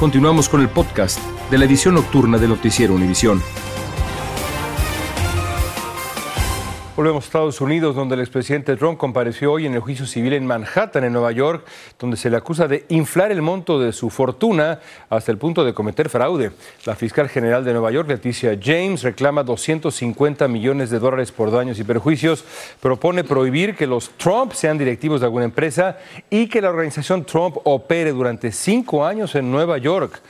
Continuamos 0.00 0.48
con 0.48 0.62
el 0.62 0.70
podcast 0.70 1.20
de 1.50 1.58
la 1.58 1.66
edición 1.66 1.94
nocturna 1.94 2.38
de 2.38 2.48
Noticiero 2.48 2.94
Univisión. 2.94 3.42
Volvemos 7.00 7.24
a 7.24 7.28
Estados 7.28 7.60
Unidos, 7.62 7.96
donde 7.96 8.14
el 8.14 8.20
expresidente 8.20 8.76
Trump 8.76 8.98
compareció 8.98 9.52
hoy 9.52 9.64
en 9.64 9.72
el 9.72 9.80
juicio 9.80 10.04
civil 10.04 10.34
en 10.34 10.46
Manhattan, 10.46 11.02
en 11.02 11.14
Nueva 11.14 11.32
York, 11.32 11.66
donde 11.98 12.18
se 12.18 12.28
le 12.28 12.36
acusa 12.36 12.68
de 12.68 12.84
inflar 12.90 13.32
el 13.32 13.40
monto 13.40 13.80
de 13.80 13.94
su 13.94 14.10
fortuna 14.10 14.80
hasta 15.08 15.32
el 15.32 15.38
punto 15.38 15.64
de 15.64 15.72
cometer 15.72 16.10
fraude. 16.10 16.52
La 16.84 16.94
fiscal 16.94 17.30
general 17.30 17.64
de 17.64 17.72
Nueva 17.72 17.90
York, 17.90 18.06
Leticia 18.06 18.54
James, 18.62 19.02
reclama 19.02 19.42
250 19.44 20.46
millones 20.46 20.90
de 20.90 20.98
dólares 20.98 21.32
por 21.32 21.50
daños 21.50 21.78
y 21.78 21.84
perjuicios, 21.84 22.44
propone 22.80 23.24
prohibir 23.24 23.76
que 23.76 23.86
los 23.86 24.10
Trump 24.18 24.52
sean 24.52 24.76
directivos 24.76 25.20
de 25.20 25.26
alguna 25.26 25.46
empresa 25.46 25.96
y 26.28 26.48
que 26.48 26.60
la 26.60 26.68
organización 26.68 27.24
Trump 27.24 27.56
opere 27.64 28.12
durante 28.12 28.52
cinco 28.52 29.06
años 29.06 29.34
en 29.36 29.50
Nueva 29.50 29.78
York. 29.78 30.20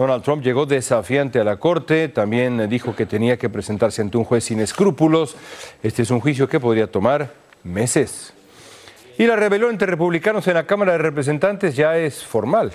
Donald 0.00 0.22
Trump 0.22 0.42
llegó 0.42 0.64
desafiante 0.64 1.40
a 1.40 1.44
la 1.44 1.58
corte, 1.58 2.08
también 2.08 2.70
dijo 2.70 2.96
que 2.96 3.04
tenía 3.04 3.36
que 3.36 3.50
presentarse 3.50 4.00
ante 4.00 4.16
un 4.16 4.24
juez 4.24 4.44
sin 4.44 4.58
escrúpulos. 4.60 5.36
Este 5.82 6.00
es 6.00 6.10
un 6.10 6.20
juicio 6.20 6.48
que 6.48 6.58
podría 6.58 6.86
tomar 6.86 7.34
meses. 7.64 8.32
Y 9.18 9.26
la 9.26 9.36
rebelión 9.36 9.70
entre 9.70 9.86
republicanos 9.86 10.46
en 10.48 10.54
la 10.54 10.66
Cámara 10.66 10.92
de 10.92 10.98
Representantes 10.98 11.76
ya 11.76 11.96
es 11.96 12.24
formal. 12.24 12.72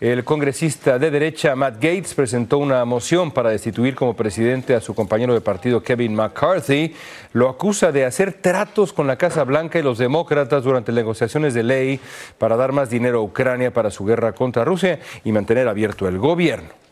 El 0.00 0.22
congresista 0.22 0.96
de 0.96 1.10
derecha 1.10 1.56
Matt 1.56 1.74
Gates 1.74 2.14
presentó 2.14 2.58
una 2.58 2.84
moción 2.84 3.32
para 3.32 3.50
destituir 3.50 3.96
como 3.96 4.14
presidente 4.14 4.76
a 4.76 4.80
su 4.80 4.94
compañero 4.94 5.34
de 5.34 5.40
partido 5.40 5.82
Kevin 5.82 6.14
McCarthy. 6.14 6.94
Lo 7.32 7.48
acusa 7.48 7.90
de 7.90 8.04
hacer 8.04 8.34
tratos 8.34 8.92
con 8.92 9.08
la 9.08 9.18
Casa 9.18 9.42
Blanca 9.42 9.80
y 9.80 9.82
los 9.82 9.98
demócratas 9.98 10.62
durante 10.62 10.92
negociaciones 10.92 11.52
de 11.52 11.64
ley 11.64 12.00
para 12.38 12.56
dar 12.56 12.70
más 12.70 12.90
dinero 12.90 13.18
a 13.18 13.22
Ucrania 13.22 13.72
para 13.72 13.90
su 13.90 14.04
guerra 14.04 14.32
contra 14.32 14.64
Rusia 14.64 15.00
y 15.24 15.32
mantener 15.32 15.66
abierto 15.66 16.06
el 16.06 16.18
gobierno. 16.18 16.87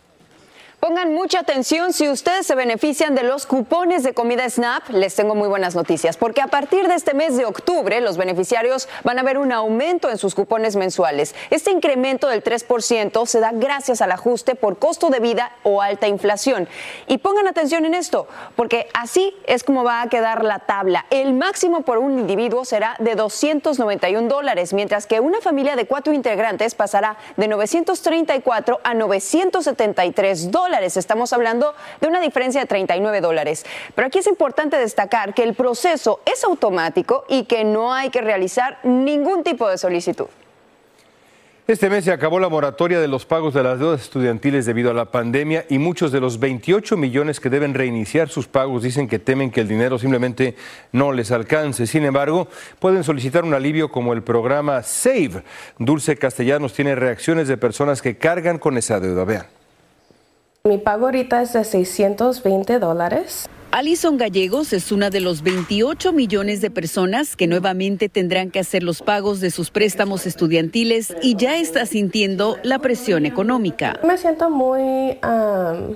Pongan 0.78 1.14
mucha 1.14 1.40
atención 1.40 1.94
si 1.94 2.06
ustedes 2.06 2.46
se 2.46 2.54
benefician 2.54 3.14
de 3.14 3.22
los 3.22 3.46
cupones 3.46 4.02
de 4.02 4.12
comida 4.12 4.48
SNAP, 4.48 4.90
les 4.90 5.14
tengo 5.14 5.34
muy 5.34 5.48
buenas 5.48 5.74
noticias, 5.74 6.18
porque 6.18 6.42
a 6.42 6.48
partir 6.48 6.86
de 6.86 6.94
este 6.94 7.14
mes 7.14 7.34
de 7.38 7.46
octubre 7.46 7.98
los 8.02 8.18
beneficiarios 8.18 8.86
van 9.02 9.18
a 9.18 9.22
ver 9.22 9.38
un 9.38 9.52
aumento 9.52 10.10
en 10.10 10.18
sus 10.18 10.34
cupones 10.34 10.76
mensuales. 10.76 11.34
Este 11.48 11.70
incremento 11.70 12.28
del 12.28 12.44
3% 12.44 13.24
se 13.24 13.40
da 13.40 13.52
gracias 13.52 14.02
al 14.02 14.12
ajuste 14.12 14.54
por 14.54 14.78
costo 14.78 15.08
de 15.08 15.18
vida 15.18 15.52
o 15.62 15.80
alta 15.80 16.08
inflación. 16.08 16.68
Y 17.06 17.18
pongan 17.18 17.48
atención 17.48 17.86
en 17.86 17.94
esto, 17.94 18.28
porque 18.54 18.88
así 18.92 19.34
es 19.46 19.64
como 19.64 19.82
va 19.82 20.02
a 20.02 20.08
quedar 20.10 20.44
la 20.44 20.58
tabla. 20.58 21.06
El 21.08 21.32
máximo 21.32 21.82
por 21.82 21.96
un 21.96 22.18
individuo 22.18 22.66
será 22.66 22.96
de 22.98 23.14
291 23.14 24.28
dólares, 24.28 24.74
mientras 24.74 25.06
que 25.06 25.20
una 25.20 25.40
familia 25.40 25.74
de 25.74 25.86
cuatro 25.86 26.12
integrantes 26.12 26.74
pasará 26.74 27.16
de 27.38 27.48
934 27.48 28.80
a 28.84 28.92
973 28.92 30.50
dólares. 30.50 30.65
Estamos 30.66 31.32
hablando 31.32 31.74
de 32.00 32.08
una 32.08 32.20
diferencia 32.20 32.60
de 32.60 32.66
39 32.66 33.20
dólares. 33.20 33.64
Pero 33.94 34.08
aquí 34.08 34.18
es 34.18 34.26
importante 34.26 34.76
destacar 34.76 35.32
que 35.32 35.44
el 35.44 35.54
proceso 35.54 36.20
es 36.26 36.42
automático 36.42 37.24
y 37.28 37.44
que 37.44 37.64
no 37.64 37.94
hay 37.94 38.10
que 38.10 38.20
realizar 38.20 38.78
ningún 38.82 39.44
tipo 39.44 39.68
de 39.68 39.78
solicitud. 39.78 40.26
Este 41.68 41.88
mes 41.88 42.04
se 42.04 42.12
acabó 42.12 42.40
la 42.40 42.48
moratoria 42.48 43.00
de 43.00 43.08
los 43.08 43.26
pagos 43.26 43.54
de 43.54 43.62
las 43.62 43.78
deudas 43.78 44.02
estudiantiles 44.02 44.66
debido 44.66 44.90
a 44.90 44.94
la 44.94 45.06
pandemia 45.10 45.66
y 45.68 45.78
muchos 45.78 46.10
de 46.12 46.20
los 46.20 46.38
28 46.40 46.96
millones 46.96 47.40
que 47.40 47.50
deben 47.50 47.74
reiniciar 47.74 48.28
sus 48.28 48.46
pagos 48.46 48.82
dicen 48.82 49.08
que 49.08 49.18
temen 49.18 49.50
que 49.50 49.60
el 49.60 49.68
dinero 49.68 49.98
simplemente 49.98 50.56
no 50.92 51.12
les 51.12 51.30
alcance. 51.30 51.86
Sin 51.86 52.04
embargo, 52.04 52.48
pueden 52.80 53.04
solicitar 53.04 53.44
un 53.44 53.54
alivio 53.54 53.90
como 53.90 54.12
el 54.12 54.22
programa 54.22 54.82
SAVE. 54.82 55.42
Dulce 55.78 56.16
Castellanos 56.16 56.72
tiene 56.72 56.94
reacciones 56.94 57.48
de 57.48 57.56
personas 57.56 58.02
que 58.02 58.16
cargan 58.16 58.58
con 58.58 58.78
esa 58.78 59.00
deuda. 59.00 59.24
Vean. 59.24 59.46
Mi 60.66 60.78
pago 60.78 61.06
ahorita 61.06 61.42
es 61.42 61.52
de 61.52 61.62
620 61.62 62.80
dólares. 62.80 63.48
Alison 63.70 64.16
Gallegos 64.16 64.72
es 64.72 64.90
una 64.90 65.10
de 65.10 65.20
los 65.20 65.42
28 65.42 66.12
millones 66.12 66.60
de 66.60 66.72
personas 66.72 67.36
que 67.36 67.46
nuevamente 67.46 68.08
tendrán 68.08 68.50
que 68.50 68.58
hacer 68.58 68.82
los 68.82 69.00
pagos 69.00 69.38
de 69.40 69.52
sus 69.52 69.70
préstamos 69.70 70.26
estudiantiles 70.26 71.14
y 71.22 71.36
ya 71.36 71.58
está 71.58 71.86
sintiendo 71.86 72.56
la 72.64 72.80
presión 72.80 73.26
económica. 73.26 74.00
Me 74.02 74.18
siento 74.18 74.50
muy, 74.50 75.20
um, 75.22 75.94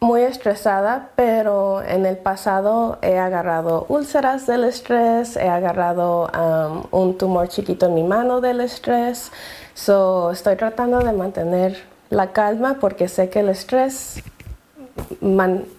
muy 0.00 0.20
estresada, 0.20 1.12
pero 1.16 1.82
en 1.82 2.04
el 2.04 2.18
pasado 2.18 2.98
he 3.00 3.16
agarrado 3.16 3.86
úlceras 3.88 4.46
del 4.46 4.64
estrés, 4.64 5.36
he 5.36 5.48
agarrado 5.48 6.28
um, 6.28 6.82
un 6.90 7.16
tumor 7.16 7.48
chiquito 7.48 7.86
en 7.86 7.94
mi 7.94 8.02
mano 8.02 8.42
del 8.42 8.60
estrés. 8.60 9.32
So, 9.72 10.30
estoy 10.30 10.56
tratando 10.56 10.98
de 10.98 11.12
mantener 11.12 11.99
la 12.10 12.32
calma 12.32 12.78
porque 12.80 13.08
sé 13.08 13.30
que 13.30 13.40
el 13.40 13.48
estrés 13.48 14.22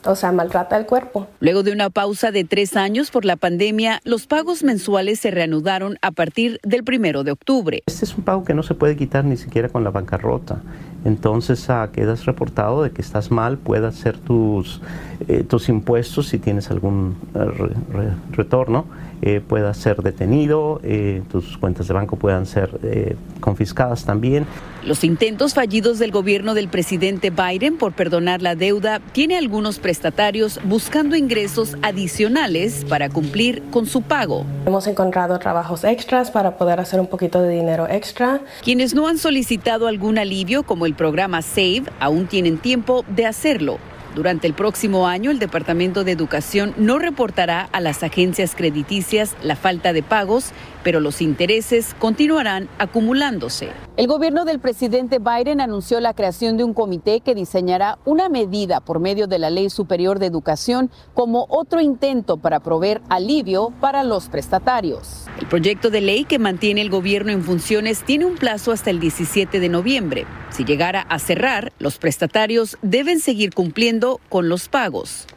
o 0.05 0.15
sea, 0.15 0.31
maltrata 0.31 0.77
el 0.77 0.85
cuerpo. 0.85 1.27
Luego 1.39 1.63
de 1.63 1.71
una 1.71 1.89
pausa 1.89 2.31
de 2.31 2.43
tres 2.43 2.75
años 2.75 3.11
por 3.11 3.25
la 3.25 3.35
pandemia, 3.35 3.99
los 4.03 4.27
pagos 4.27 4.63
mensuales 4.63 5.19
se 5.19 5.31
reanudaron 5.31 5.97
a 6.01 6.11
partir 6.11 6.59
del 6.63 6.83
primero 6.83 7.23
de 7.23 7.31
octubre. 7.31 7.83
Este 7.85 8.05
es 8.05 8.15
un 8.15 8.23
pago 8.23 8.43
que 8.43 8.53
no 8.53 8.63
se 8.63 8.73
puede 8.73 8.95
quitar 8.95 9.25
ni 9.25 9.37
siquiera 9.37 9.69
con 9.69 9.83
la 9.83 9.91
bancarrota. 9.91 10.61
Entonces 11.03 11.69
ah, 11.69 11.89
quedas 11.91 12.25
reportado 12.25 12.83
de 12.83 12.91
que 12.91 13.01
estás 13.01 13.31
mal, 13.31 13.57
puedes 13.57 13.85
hacer 13.85 14.17
tus, 14.17 14.81
eh, 15.27 15.43
tus 15.43 15.69
impuestos 15.69 16.27
si 16.27 16.37
tienes 16.37 16.69
algún 16.69 17.17
eh, 17.33 18.11
retorno 18.31 18.85
eh, 19.21 19.39
pueda 19.39 19.73
ser 19.73 20.01
detenido, 20.01 20.79
eh, 20.83 21.21
tus 21.31 21.57
cuentas 21.57 21.87
de 21.87 21.93
banco 21.93 22.15
puedan 22.15 22.45
ser 22.45 22.79
eh, 22.83 23.15
confiscadas 23.39 24.03
también. 24.03 24.47
Los 24.83 25.03
intentos 25.03 25.53
fallidos 25.53 25.99
del 25.99 26.11
gobierno 26.11 26.55
del 26.55 26.67
presidente 26.67 27.29
Biden 27.29 27.77
por 27.77 27.93
perdonar 27.93 28.41
la 28.41 28.55
deuda 28.55 28.99
tiene 29.11 29.37
algunos 29.37 29.77
prestatarios 29.77 30.59
buscando 30.63 31.15
ingresos 31.15 31.77
adicionales 31.83 32.83
para 32.89 33.09
cumplir 33.09 33.61
con 33.69 33.85
su 33.85 34.01
pago. 34.01 34.43
Hemos 34.65 34.87
encontrado 34.87 35.37
trabajos 35.37 35.83
extras 35.83 36.31
para 36.31 36.57
poder 36.57 36.79
hacer 36.79 36.99
un 36.99 37.07
poquito 37.07 37.43
de 37.43 37.49
dinero 37.49 37.87
extra. 37.87 38.41
Quienes 38.63 38.95
no 38.95 39.07
han 39.07 39.19
solicitado 39.19 39.87
algún 39.87 40.17
alivio 40.17 40.63
como 40.63 40.87
el 40.87 40.95
programa 40.95 41.43
SAVE 41.43 41.83
aún 41.99 42.25
tienen 42.25 42.57
tiempo 42.57 43.05
de 43.07 43.27
hacerlo. 43.27 43.77
Durante 44.15 44.45
el 44.45 44.53
próximo 44.53 45.07
año, 45.07 45.31
el 45.31 45.39
Departamento 45.39 46.03
de 46.03 46.11
Educación 46.11 46.73
no 46.77 46.99
reportará 46.99 47.69
a 47.71 47.79
las 47.79 48.03
agencias 48.03 48.55
crediticias 48.55 49.35
la 49.41 49.55
falta 49.55 49.93
de 49.93 50.03
pagos, 50.03 50.51
pero 50.83 50.99
los 50.99 51.21
intereses 51.21 51.95
continuarán 51.97 52.67
acumulándose. 52.77 53.69
El 54.01 54.07
gobierno 54.07 54.45
del 54.45 54.59
presidente 54.59 55.19
Biden 55.19 55.61
anunció 55.61 55.99
la 55.99 56.15
creación 56.15 56.57
de 56.57 56.63
un 56.63 56.73
comité 56.73 57.19
que 57.19 57.35
diseñará 57.35 57.99
una 58.03 58.29
medida 58.29 58.79
por 58.79 58.99
medio 58.99 59.27
de 59.27 59.37
la 59.37 59.51
Ley 59.51 59.69
Superior 59.69 60.17
de 60.17 60.25
Educación 60.25 60.89
como 61.13 61.45
otro 61.49 61.81
intento 61.81 62.37
para 62.37 62.61
proveer 62.61 63.03
alivio 63.09 63.71
para 63.79 64.03
los 64.03 64.27
prestatarios. 64.27 65.27
El 65.39 65.45
proyecto 65.45 65.91
de 65.91 66.01
ley 66.01 66.23
que 66.23 66.39
mantiene 66.39 66.81
el 66.81 66.89
gobierno 66.89 67.31
en 67.31 67.43
funciones 67.43 68.01
tiene 68.03 68.25
un 68.25 68.37
plazo 68.37 68.71
hasta 68.71 68.89
el 68.89 68.99
17 68.99 69.59
de 69.59 69.69
noviembre. 69.69 70.25
Si 70.49 70.65
llegara 70.65 71.01
a 71.01 71.19
cerrar, 71.19 71.71
los 71.77 71.99
prestatarios 71.99 72.79
deben 72.81 73.19
seguir 73.19 73.53
cumpliendo 73.53 74.19
con 74.29 74.49
los 74.49 74.67
pagos. 74.67 75.27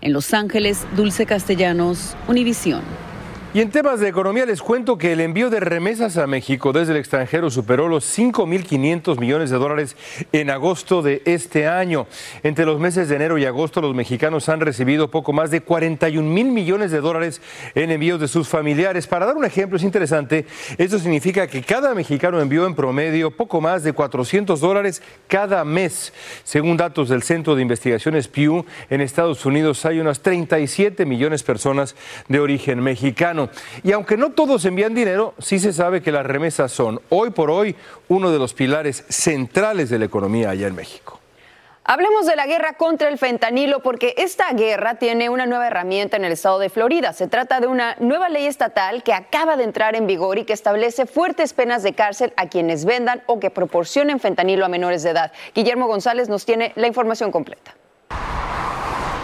En 0.00 0.14
Los 0.14 0.32
Ángeles, 0.32 0.86
Dulce 0.96 1.26
Castellanos, 1.26 2.16
Univisión. 2.26 3.07
Y 3.58 3.60
en 3.60 3.72
temas 3.72 3.98
de 3.98 4.06
economía 4.06 4.46
les 4.46 4.62
cuento 4.62 4.98
que 4.98 5.10
el 5.10 5.20
envío 5.20 5.50
de 5.50 5.58
remesas 5.58 6.16
a 6.16 6.28
México 6.28 6.72
desde 6.72 6.92
el 6.92 6.98
extranjero 7.00 7.50
superó 7.50 7.88
los 7.88 8.04
5.500 8.16 9.18
millones 9.18 9.50
de 9.50 9.56
dólares 9.56 9.96
en 10.30 10.48
agosto 10.48 11.02
de 11.02 11.22
este 11.24 11.66
año. 11.66 12.06
Entre 12.44 12.64
los 12.64 12.78
meses 12.78 13.08
de 13.08 13.16
enero 13.16 13.36
y 13.36 13.46
agosto 13.46 13.80
los 13.80 13.96
mexicanos 13.96 14.48
han 14.48 14.60
recibido 14.60 15.10
poco 15.10 15.32
más 15.32 15.50
de 15.50 15.60
41 15.60 16.30
mil 16.30 16.52
millones 16.52 16.92
de 16.92 17.00
dólares 17.00 17.42
en 17.74 17.90
envíos 17.90 18.20
de 18.20 18.28
sus 18.28 18.46
familiares. 18.46 19.08
Para 19.08 19.26
dar 19.26 19.36
un 19.36 19.44
ejemplo, 19.44 19.76
es 19.76 19.82
interesante, 19.82 20.46
esto 20.76 21.00
significa 21.00 21.48
que 21.48 21.62
cada 21.62 21.96
mexicano 21.96 22.40
envió 22.40 22.64
en 22.64 22.76
promedio 22.76 23.32
poco 23.32 23.60
más 23.60 23.82
de 23.82 23.92
400 23.92 24.60
dólares 24.60 25.02
cada 25.26 25.64
mes. 25.64 26.12
Según 26.44 26.76
datos 26.76 27.08
del 27.08 27.24
Centro 27.24 27.56
de 27.56 27.62
Investigaciones 27.62 28.28
Pew, 28.28 28.64
en 28.88 29.00
Estados 29.00 29.44
Unidos 29.44 29.84
hay 29.84 29.98
unas 29.98 30.20
37 30.20 31.04
millones 31.04 31.40
de 31.40 31.46
personas 31.46 31.96
de 32.28 32.38
origen 32.38 32.80
mexicano. 32.80 33.47
Y 33.82 33.92
aunque 33.92 34.16
no 34.16 34.30
todos 34.30 34.64
envían 34.64 34.94
dinero, 34.94 35.34
sí 35.38 35.58
se 35.58 35.72
sabe 35.72 36.02
que 36.02 36.12
las 36.12 36.26
remesas 36.26 36.72
son 36.72 37.00
hoy 37.08 37.30
por 37.30 37.50
hoy 37.50 37.76
uno 38.08 38.30
de 38.30 38.38
los 38.38 38.54
pilares 38.54 39.04
centrales 39.08 39.90
de 39.90 39.98
la 39.98 40.04
economía 40.04 40.50
allá 40.50 40.66
en 40.66 40.74
México. 40.74 41.18
Hablemos 41.90 42.26
de 42.26 42.36
la 42.36 42.46
guerra 42.46 42.74
contra 42.74 43.08
el 43.08 43.16
fentanilo 43.16 43.80
porque 43.80 44.12
esta 44.18 44.52
guerra 44.52 44.96
tiene 44.96 45.30
una 45.30 45.46
nueva 45.46 45.68
herramienta 45.68 46.18
en 46.18 46.26
el 46.26 46.32
estado 46.32 46.58
de 46.58 46.68
Florida. 46.68 47.14
Se 47.14 47.28
trata 47.28 47.60
de 47.60 47.66
una 47.66 47.96
nueva 47.98 48.28
ley 48.28 48.44
estatal 48.44 49.02
que 49.02 49.14
acaba 49.14 49.56
de 49.56 49.64
entrar 49.64 49.96
en 49.96 50.06
vigor 50.06 50.36
y 50.36 50.44
que 50.44 50.52
establece 50.52 51.06
fuertes 51.06 51.54
penas 51.54 51.82
de 51.82 51.94
cárcel 51.94 52.34
a 52.36 52.50
quienes 52.50 52.84
vendan 52.84 53.22
o 53.24 53.40
que 53.40 53.48
proporcionen 53.48 54.20
fentanilo 54.20 54.66
a 54.66 54.68
menores 54.68 55.02
de 55.02 55.10
edad. 55.10 55.32
Guillermo 55.54 55.86
González 55.86 56.28
nos 56.28 56.44
tiene 56.44 56.72
la 56.76 56.88
información 56.88 57.32
completa. 57.32 57.74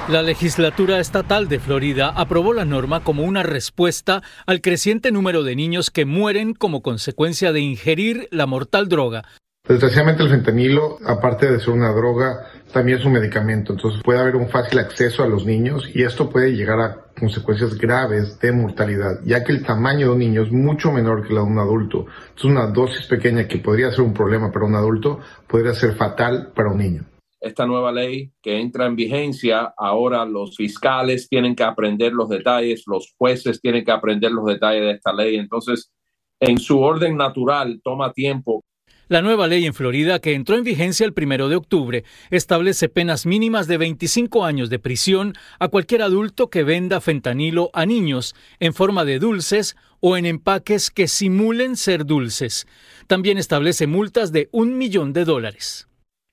La 0.06 0.20
legislatura 0.20 1.00
estatal 1.00 1.48
de 1.48 1.58
Florida 1.58 2.12
aprobó 2.14 2.52
la 2.52 2.66
norma 2.66 3.02
como 3.02 3.22
una 3.22 3.42
respuesta 3.42 4.22
al 4.44 4.60
creciente 4.60 5.10
número 5.10 5.44
de 5.44 5.56
niños 5.56 5.90
que 5.90 6.04
mueren 6.04 6.52
como 6.52 6.82
consecuencia 6.82 7.52
de 7.52 7.60
ingerir 7.60 8.28
la 8.30 8.44
mortal 8.44 8.90
droga. 8.90 9.24
Desgraciadamente 9.66 10.22
el 10.22 10.28
fentanilo, 10.28 10.98
aparte 11.06 11.50
de 11.50 11.58
ser 11.58 11.70
una 11.70 11.90
droga, 11.92 12.50
también 12.70 12.98
es 12.98 13.06
un 13.06 13.12
medicamento, 13.12 13.72
entonces 13.72 14.02
puede 14.04 14.18
haber 14.18 14.36
un 14.36 14.50
fácil 14.50 14.78
acceso 14.78 15.22
a 15.22 15.26
los 15.26 15.46
niños 15.46 15.88
y 15.94 16.02
esto 16.02 16.28
puede 16.28 16.54
llegar 16.54 16.80
a 16.80 17.06
consecuencias 17.18 17.78
graves 17.78 18.38
de 18.40 18.52
mortalidad, 18.52 19.20
ya 19.24 19.42
que 19.42 19.52
el 19.52 19.64
tamaño 19.64 20.08
de 20.08 20.12
un 20.12 20.18
niño 20.18 20.42
es 20.42 20.52
mucho 20.52 20.92
menor 20.92 21.26
que 21.26 21.32
la 21.32 21.40
de 21.40 21.46
un 21.46 21.58
adulto. 21.58 22.04
Entonces 22.28 22.44
una 22.44 22.66
dosis 22.66 23.06
pequeña 23.06 23.48
que 23.48 23.56
podría 23.56 23.90
ser 23.90 24.02
un 24.02 24.12
problema 24.12 24.52
para 24.52 24.66
un 24.66 24.74
adulto 24.74 25.20
podría 25.46 25.72
ser 25.72 25.94
fatal 25.94 26.52
para 26.54 26.68
un 26.68 26.76
niño 26.76 27.04
esta 27.44 27.66
nueva 27.66 27.92
ley 27.92 28.32
que 28.42 28.58
entra 28.58 28.86
en 28.86 28.96
vigencia, 28.96 29.72
ahora 29.76 30.24
los 30.24 30.56
fiscales 30.56 31.28
tienen 31.28 31.54
que 31.54 31.62
aprender 31.62 32.12
los 32.12 32.28
detalles, 32.28 32.84
los 32.86 33.14
jueces 33.18 33.60
tienen 33.60 33.84
que 33.84 33.92
aprender 33.92 34.32
los 34.32 34.46
detalles 34.46 34.82
de 34.82 34.90
esta 34.92 35.12
ley. 35.12 35.36
Entonces, 35.36 35.92
en 36.40 36.58
su 36.58 36.80
orden 36.80 37.16
natural, 37.16 37.80
toma 37.82 38.12
tiempo. 38.12 38.64
La 39.08 39.20
nueva 39.20 39.46
ley 39.46 39.66
en 39.66 39.74
Florida, 39.74 40.18
que 40.18 40.32
entró 40.32 40.56
en 40.56 40.64
vigencia 40.64 41.04
el 41.04 41.12
primero 41.12 41.50
de 41.50 41.56
octubre, 41.56 42.04
establece 42.30 42.88
penas 42.88 43.26
mínimas 43.26 43.66
de 43.66 43.76
25 43.76 44.46
años 44.46 44.70
de 44.70 44.78
prisión 44.78 45.34
a 45.58 45.68
cualquier 45.68 46.00
adulto 46.00 46.48
que 46.48 46.64
venda 46.64 47.02
fentanilo 47.02 47.70
a 47.74 47.84
niños 47.84 48.34
en 48.60 48.72
forma 48.72 49.04
de 49.04 49.18
dulces 49.18 49.76
o 50.00 50.16
en 50.16 50.24
empaques 50.24 50.90
que 50.90 51.06
simulen 51.06 51.76
ser 51.76 52.06
dulces. 52.06 52.66
También 53.06 53.36
establece 53.36 53.86
multas 53.86 54.32
de 54.32 54.48
un 54.52 54.78
millón 54.78 55.12
de 55.12 55.26
dólares. 55.26 55.86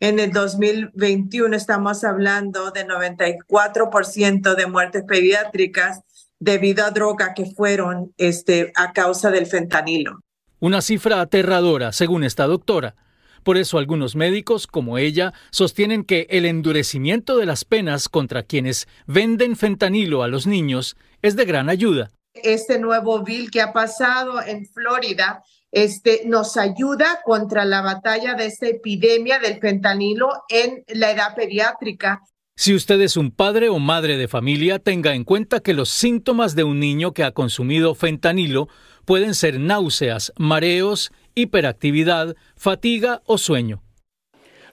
En 0.03 0.19
el 0.19 0.31
2021 0.31 1.55
estamos 1.55 2.03
hablando 2.03 2.71
de 2.71 2.87
94% 2.87 4.55
de 4.55 4.65
muertes 4.65 5.03
pediátricas 5.07 6.01
debido 6.39 6.83
a 6.83 6.89
droga 6.89 7.35
que 7.35 7.45
fueron 7.45 8.11
este, 8.17 8.73
a 8.75 8.93
causa 8.93 9.29
del 9.29 9.45
fentanilo. 9.45 10.21
Una 10.59 10.81
cifra 10.81 11.21
aterradora, 11.21 11.91
según 11.91 12.23
esta 12.23 12.47
doctora. 12.47 12.95
Por 13.43 13.57
eso 13.57 13.77
algunos 13.77 14.15
médicos, 14.15 14.65
como 14.65 14.97
ella, 14.97 15.33
sostienen 15.51 16.03
que 16.03 16.25
el 16.31 16.47
endurecimiento 16.47 17.37
de 17.37 17.45
las 17.45 17.63
penas 17.63 18.09
contra 18.09 18.41
quienes 18.41 18.87
venden 19.05 19.55
fentanilo 19.55 20.23
a 20.23 20.27
los 20.27 20.47
niños 20.47 20.97
es 21.21 21.35
de 21.35 21.45
gran 21.45 21.69
ayuda. 21.69 22.09
Este 22.33 22.79
nuevo 22.79 23.21
bill 23.21 23.51
que 23.51 23.61
ha 23.61 23.71
pasado 23.71 24.41
en 24.41 24.65
Florida 24.65 25.43
este, 25.71 26.23
nos 26.25 26.57
ayuda 26.57 27.21
contra 27.23 27.65
la 27.65 27.81
batalla 27.81 28.35
de 28.35 28.47
esta 28.47 28.67
epidemia 28.67 29.39
del 29.39 29.59
fentanilo 29.59 30.29
en 30.49 30.83
la 30.87 31.11
edad 31.11 31.35
pediátrica. 31.35 32.21
Si 32.55 32.75
usted 32.75 33.01
es 33.01 33.17
un 33.17 33.31
padre 33.31 33.69
o 33.69 33.79
madre 33.79 34.17
de 34.17 34.27
familia, 34.27 34.77
tenga 34.77 35.15
en 35.15 35.23
cuenta 35.23 35.61
que 35.61 35.73
los 35.73 35.89
síntomas 35.89 36.55
de 36.55 36.63
un 36.63 36.79
niño 36.79 37.13
que 37.13 37.23
ha 37.23 37.31
consumido 37.31 37.95
fentanilo 37.95 38.67
pueden 39.05 39.33
ser 39.33 39.59
náuseas, 39.59 40.31
mareos, 40.37 41.11
hiperactividad, 41.33 42.35
fatiga 42.55 43.21
o 43.25 43.37
sueño. 43.37 43.81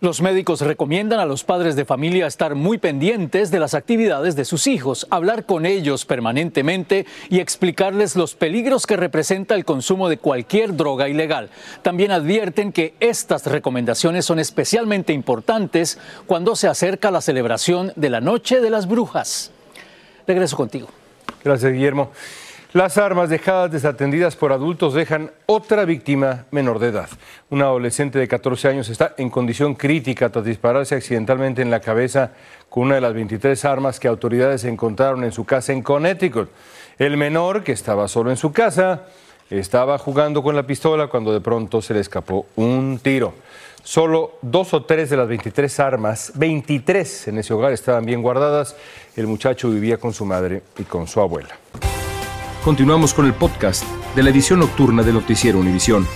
Los 0.00 0.22
médicos 0.22 0.60
recomiendan 0.60 1.18
a 1.18 1.26
los 1.26 1.42
padres 1.42 1.74
de 1.74 1.84
familia 1.84 2.28
estar 2.28 2.54
muy 2.54 2.78
pendientes 2.78 3.50
de 3.50 3.58
las 3.58 3.74
actividades 3.74 4.36
de 4.36 4.44
sus 4.44 4.68
hijos, 4.68 5.08
hablar 5.10 5.44
con 5.44 5.66
ellos 5.66 6.04
permanentemente 6.04 7.04
y 7.28 7.40
explicarles 7.40 8.14
los 8.14 8.36
peligros 8.36 8.86
que 8.86 8.96
representa 8.96 9.56
el 9.56 9.64
consumo 9.64 10.08
de 10.08 10.18
cualquier 10.18 10.76
droga 10.76 11.08
ilegal. 11.08 11.50
También 11.82 12.12
advierten 12.12 12.70
que 12.70 12.94
estas 13.00 13.44
recomendaciones 13.46 14.24
son 14.24 14.38
especialmente 14.38 15.12
importantes 15.12 15.98
cuando 16.26 16.54
se 16.54 16.68
acerca 16.68 17.10
la 17.10 17.20
celebración 17.20 17.92
de 17.96 18.10
la 18.10 18.20
Noche 18.20 18.60
de 18.60 18.70
las 18.70 18.86
Brujas. 18.86 19.50
Regreso 20.28 20.56
contigo. 20.56 20.86
Gracias, 21.42 21.72
Guillermo. 21.72 22.12
Las 22.74 22.98
armas 22.98 23.30
dejadas 23.30 23.72
desatendidas 23.72 24.36
por 24.36 24.52
adultos 24.52 24.92
dejan 24.92 25.30
otra 25.46 25.86
víctima 25.86 26.44
menor 26.50 26.78
de 26.78 26.88
edad. 26.88 27.08
Una 27.48 27.64
adolescente 27.64 28.18
de 28.18 28.28
14 28.28 28.68
años 28.68 28.90
está 28.90 29.14
en 29.16 29.30
condición 29.30 29.74
crítica 29.74 30.28
tras 30.28 30.44
dispararse 30.44 30.94
accidentalmente 30.94 31.62
en 31.62 31.70
la 31.70 31.80
cabeza 31.80 32.32
con 32.68 32.82
una 32.82 32.96
de 32.96 33.00
las 33.00 33.14
23 33.14 33.64
armas 33.64 33.98
que 33.98 34.06
autoridades 34.06 34.64
encontraron 34.64 35.24
en 35.24 35.32
su 35.32 35.46
casa 35.46 35.72
en 35.72 35.80
Connecticut. 35.80 36.50
El 36.98 37.16
menor, 37.16 37.64
que 37.64 37.72
estaba 37.72 38.06
solo 38.06 38.28
en 38.28 38.36
su 38.36 38.52
casa, 38.52 39.04
estaba 39.48 39.96
jugando 39.96 40.42
con 40.42 40.54
la 40.54 40.64
pistola 40.64 41.06
cuando 41.06 41.32
de 41.32 41.40
pronto 41.40 41.80
se 41.80 41.94
le 41.94 42.00
escapó 42.00 42.44
un 42.56 43.00
tiro. 43.02 43.32
Solo 43.82 44.32
dos 44.42 44.74
o 44.74 44.84
tres 44.84 45.08
de 45.08 45.16
las 45.16 45.26
23 45.26 45.80
armas, 45.80 46.32
23 46.34 47.28
en 47.28 47.38
ese 47.38 47.54
hogar, 47.54 47.72
estaban 47.72 48.04
bien 48.04 48.20
guardadas. 48.20 48.76
El 49.16 49.26
muchacho 49.26 49.70
vivía 49.70 49.96
con 49.96 50.12
su 50.12 50.26
madre 50.26 50.64
y 50.76 50.82
con 50.82 51.06
su 51.06 51.18
abuela. 51.22 51.56
Continuamos 52.68 53.14
con 53.14 53.24
el 53.24 53.32
podcast 53.32 53.82
de 54.14 54.22
la 54.22 54.28
edición 54.28 54.58
nocturna 54.58 55.02
de 55.02 55.10
Noticiero 55.10 55.58
Univisión. 55.58 56.06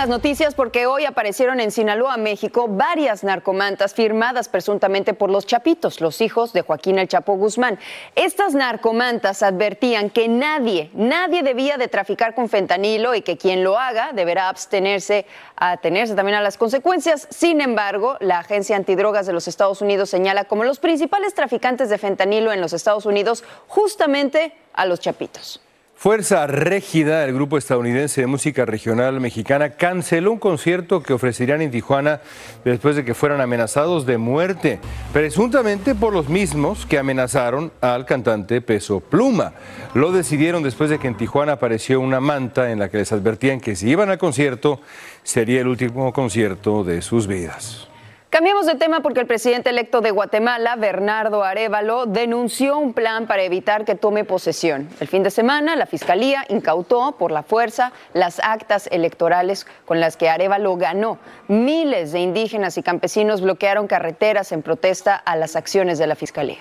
Las 0.00 0.08
noticias 0.08 0.54
porque 0.54 0.86
hoy 0.86 1.04
aparecieron 1.04 1.60
en 1.60 1.70
Sinaloa, 1.70 2.16
México, 2.16 2.68
varias 2.68 3.22
narcomantas 3.22 3.92
firmadas 3.92 4.48
presuntamente 4.48 5.12
por 5.12 5.28
los 5.28 5.44
Chapitos, 5.44 6.00
los 6.00 6.22
hijos 6.22 6.54
de 6.54 6.62
Joaquín 6.62 6.98
El 6.98 7.06
Chapo 7.06 7.34
Guzmán. 7.34 7.78
Estas 8.14 8.54
narcomantas 8.54 9.42
advertían 9.42 10.08
que 10.08 10.26
nadie, 10.26 10.88
nadie 10.94 11.42
debía 11.42 11.76
de 11.76 11.88
traficar 11.88 12.34
con 12.34 12.48
fentanilo 12.48 13.14
y 13.14 13.20
que 13.20 13.36
quien 13.36 13.62
lo 13.62 13.78
haga 13.78 14.12
deberá 14.14 14.48
abstenerse 14.48 15.26
a 15.54 15.72
atenerse 15.72 16.14
también 16.14 16.38
a 16.38 16.40
las 16.40 16.56
consecuencias. 16.56 17.28
Sin 17.28 17.60
embargo, 17.60 18.16
la 18.20 18.38
Agencia 18.38 18.76
Antidrogas 18.76 19.26
de 19.26 19.34
los 19.34 19.48
Estados 19.48 19.82
Unidos 19.82 20.08
señala 20.08 20.44
como 20.44 20.64
los 20.64 20.78
principales 20.78 21.34
traficantes 21.34 21.90
de 21.90 21.98
fentanilo 21.98 22.54
en 22.54 22.62
los 22.62 22.72
Estados 22.72 23.04
Unidos 23.04 23.44
justamente 23.68 24.54
a 24.72 24.86
los 24.86 24.98
Chapitos. 24.98 25.60
Fuerza 26.00 26.46
Régida, 26.46 27.26
el 27.26 27.34
grupo 27.34 27.58
estadounidense 27.58 28.22
de 28.22 28.26
música 28.26 28.64
regional 28.64 29.20
mexicana, 29.20 29.74
canceló 29.74 30.32
un 30.32 30.38
concierto 30.38 31.02
que 31.02 31.12
ofrecerían 31.12 31.60
en 31.60 31.70
Tijuana 31.70 32.22
después 32.64 32.96
de 32.96 33.04
que 33.04 33.12
fueran 33.12 33.42
amenazados 33.42 34.06
de 34.06 34.16
muerte, 34.16 34.80
presuntamente 35.12 35.94
por 35.94 36.14
los 36.14 36.30
mismos 36.30 36.86
que 36.86 36.98
amenazaron 36.98 37.70
al 37.82 38.06
cantante 38.06 38.62
Peso 38.62 39.00
Pluma. 39.00 39.52
Lo 39.92 40.10
decidieron 40.10 40.62
después 40.62 40.88
de 40.88 40.98
que 40.98 41.06
en 41.06 41.18
Tijuana 41.18 41.52
apareció 41.52 42.00
una 42.00 42.18
manta 42.18 42.72
en 42.72 42.78
la 42.78 42.88
que 42.88 42.96
les 42.96 43.12
advertían 43.12 43.60
que 43.60 43.76
si 43.76 43.90
iban 43.90 44.08
al 44.08 44.16
concierto 44.16 44.80
sería 45.22 45.60
el 45.60 45.68
último 45.68 46.14
concierto 46.14 46.82
de 46.82 47.02
sus 47.02 47.26
vidas. 47.26 47.89
Cambiamos 48.30 48.64
de 48.66 48.76
tema 48.76 49.00
porque 49.00 49.18
el 49.18 49.26
presidente 49.26 49.70
electo 49.70 50.00
de 50.00 50.12
Guatemala, 50.12 50.76
Bernardo 50.76 51.42
Arevalo, 51.42 52.06
denunció 52.06 52.78
un 52.78 52.92
plan 52.92 53.26
para 53.26 53.42
evitar 53.42 53.84
que 53.84 53.96
tome 53.96 54.22
posesión. 54.22 54.88
El 55.00 55.08
fin 55.08 55.24
de 55.24 55.32
semana, 55.32 55.74
la 55.74 55.86
Fiscalía 55.86 56.44
incautó 56.48 57.16
por 57.18 57.32
la 57.32 57.42
fuerza 57.42 57.90
las 58.14 58.38
actas 58.38 58.88
electorales 58.92 59.66
con 59.84 59.98
las 59.98 60.16
que 60.16 60.28
Arevalo 60.28 60.76
ganó. 60.76 61.18
Miles 61.48 62.12
de 62.12 62.20
indígenas 62.20 62.78
y 62.78 62.84
campesinos 62.84 63.40
bloquearon 63.40 63.88
carreteras 63.88 64.52
en 64.52 64.62
protesta 64.62 65.16
a 65.16 65.34
las 65.34 65.56
acciones 65.56 65.98
de 65.98 66.06
la 66.06 66.14
Fiscalía. 66.14 66.60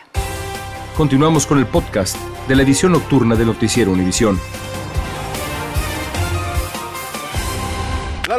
Continuamos 0.97 1.45
con 1.45 1.59
el 1.59 1.67
podcast 1.67 2.17
de 2.47 2.55
la 2.55 2.63
edición 2.63 2.93
nocturna 2.93 3.35
de 3.35 3.45
Noticiero 3.45 3.91
Univisión. 3.91 4.39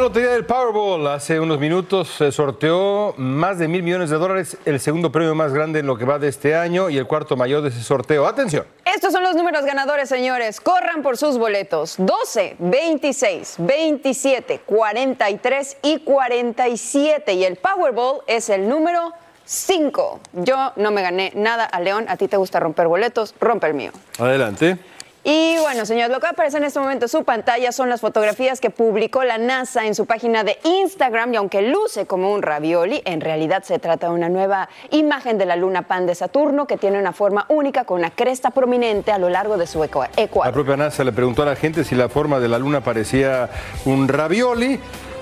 Lotería 0.01 0.31
del 0.31 0.45
Powerball 0.45 1.05
hace 1.07 1.39
unos 1.39 1.59
minutos 1.59 2.09
se 2.09 2.31
sorteó 2.31 3.13
más 3.17 3.59
de 3.59 3.67
mil 3.67 3.83
millones 3.83 4.09
de 4.09 4.17
dólares, 4.17 4.57
el 4.65 4.79
segundo 4.79 5.11
premio 5.11 5.35
más 5.35 5.53
grande 5.53 5.79
en 5.79 5.85
lo 5.85 5.95
que 5.95 6.05
va 6.05 6.17
de 6.17 6.27
este 6.27 6.55
año 6.55 6.89
y 6.89 6.97
el 6.97 7.05
cuarto 7.05 7.37
mayor 7.37 7.61
de 7.61 7.69
ese 7.69 7.83
sorteo. 7.83 8.25
Atención. 8.25 8.65
Estos 8.83 9.13
son 9.13 9.21
los 9.21 9.35
números 9.35 9.63
ganadores, 9.63 10.09
señores. 10.09 10.59
Corran 10.59 11.03
por 11.03 11.17
sus 11.17 11.37
boletos. 11.37 11.95
12, 11.99 12.55
26, 12.57 13.55
27, 13.59 14.61
43 14.65 15.77
y 15.83 15.99
47. 15.99 17.33
Y 17.33 17.43
el 17.45 17.57
Powerball 17.57 18.21
es 18.25 18.49
el 18.49 18.67
número 18.67 19.13
5. 19.45 20.19
Yo 20.33 20.73
no 20.77 20.89
me 20.89 21.03
gané 21.03 21.31
nada 21.35 21.65
a 21.65 21.79
León. 21.79 22.05
A 22.07 22.17
ti 22.17 22.27
te 22.27 22.37
gusta 22.37 22.59
romper 22.59 22.87
boletos. 22.87 23.35
Rompe 23.39 23.67
el 23.67 23.75
mío. 23.75 23.91
Adelante. 24.17 24.79
Y 25.23 25.55
bueno, 25.59 25.85
señores, 25.85 26.09
lo 26.09 26.19
que 26.19 26.27
aparece 26.27 26.57
en 26.57 26.63
este 26.63 26.79
momento 26.79 27.05
en 27.05 27.09
su 27.09 27.23
pantalla 27.23 27.71
son 27.71 27.89
las 27.89 28.01
fotografías 28.01 28.59
que 28.59 28.71
publicó 28.71 29.23
la 29.23 29.37
NASA 29.37 29.85
en 29.85 29.93
su 29.93 30.07
página 30.07 30.43
de 30.43 30.57
Instagram 30.63 31.33
y 31.33 31.37
aunque 31.37 31.61
luce 31.61 32.07
como 32.07 32.33
un 32.33 32.41
ravioli, 32.41 33.03
en 33.05 33.21
realidad 33.21 33.61
se 33.63 33.77
trata 33.77 34.07
de 34.07 34.13
una 34.13 34.29
nueva 34.29 34.67
imagen 34.89 35.37
de 35.37 35.45
la 35.45 35.55
luna 35.55 35.83
pan 35.83 36.07
de 36.07 36.15
Saturno 36.15 36.65
que 36.65 36.77
tiene 36.77 36.97
una 36.97 37.13
forma 37.13 37.45
única 37.49 37.83
con 37.83 37.99
una 37.99 38.09
cresta 38.09 38.49
prominente 38.49 39.11
a 39.11 39.19
lo 39.19 39.29
largo 39.29 39.57
de 39.57 39.67
su 39.67 39.83
ecuador. 39.83 40.09
La 40.43 40.51
propia 40.51 40.75
NASA 40.75 41.03
le 41.03 41.11
preguntó 41.11 41.43
a 41.43 41.45
la 41.45 41.55
gente 41.55 41.83
si 41.83 41.93
la 41.93 42.09
forma 42.09 42.39
de 42.39 42.47
la 42.47 42.57
luna 42.57 42.81
parecía 42.81 43.49
un 43.85 44.07
ravioli, 44.07 44.79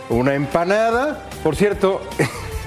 una 0.09 0.33
empanada. 0.33 1.25
Por 1.43 1.57
cierto, 1.57 1.99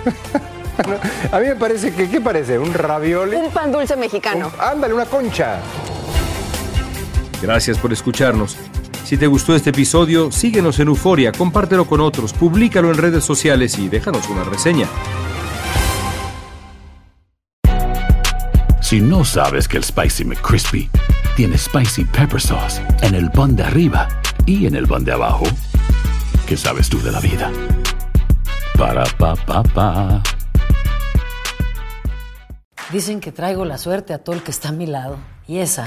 a 1.33 1.38
mí 1.40 1.47
me 1.47 1.57
parece 1.57 1.95
que, 1.95 2.11
¿qué 2.11 2.21
parece? 2.21 2.59
¿Un 2.59 2.75
ravioli? 2.75 3.37
Un 3.37 3.51
pan 3.51 3.73
dulce 3.73 3.97
mexicano. 3.97 4.53
ándale, 4.59 4.92
una 4.92 5.07
concha. 5.07 5.61
Gracias 7.42 7.76
por 7.76 7.92
escucharnos. 7.92 8.57
Si 9.05 9.16
te 9.16 9.26
gustó 9.26 9.57
este 9.57 9.70
episodio, 9.70 10.31
síguenos 10.31 10.78
en 10.78 10.87
Euforia, 10.87 11.33
compártelo 11.33 11.87
con 11.88 12.00
otros, 12.00 12.33
públicalo 12.33 12.88
en 12.92 12.96
redes 12.96 13.24
sociales 13.24 13.76
y 13.78 13.88
déjanos 13.88 14.28
una 14.28 14.44
reseña. 14.44 14.87
Si 18.81 19.00
no 19.00 19.24
sabes 19.24 19.66
que 19.66 19.78
el 19.78 19.83
Spicy 19.83 20.24
McCrispy 20.24 20.88
tiene 21.35 21.59
Spicy 21.59 22.05
Pepper 22.05 22.40
Sauce 22.40 22.81
en 23.00 23.16
el 23.16 23.28
pan 23.33 23.57
de 23.57 23.64
arriba 23.64 24.07
y 24.46 24.66
en 24.66 24.76
el 24.76 24.87
pan 24.87 25.05
de 25.05 25.12
abajo, 25.12 25.44
¿qué 26.46 26.57
sabes 26.57 26.88
tú 26.88 27.02
de 27.02 27.11
la 27.11 27.18
vida? 27.18 27.50
Para, 28.78 29.02
pa, 29.18 29.35
pa, 29.35 29.64
pa. 29.64 30.22
Dicen 32.92 33.18
que 33.18 33.33
traigo 33.33 33.64
la 33.64 33.78
suerte 33.78 34.12
a 34.12 34.18
todo 34.18 34.37
el 34.37 34.42
que 34.42 34.52
está 34.52 34.68
a 34.68 34.72
mi 34.72 34.87
lado. 34.87 35.16
Y 35.48 35.59
esa 35.59 35.87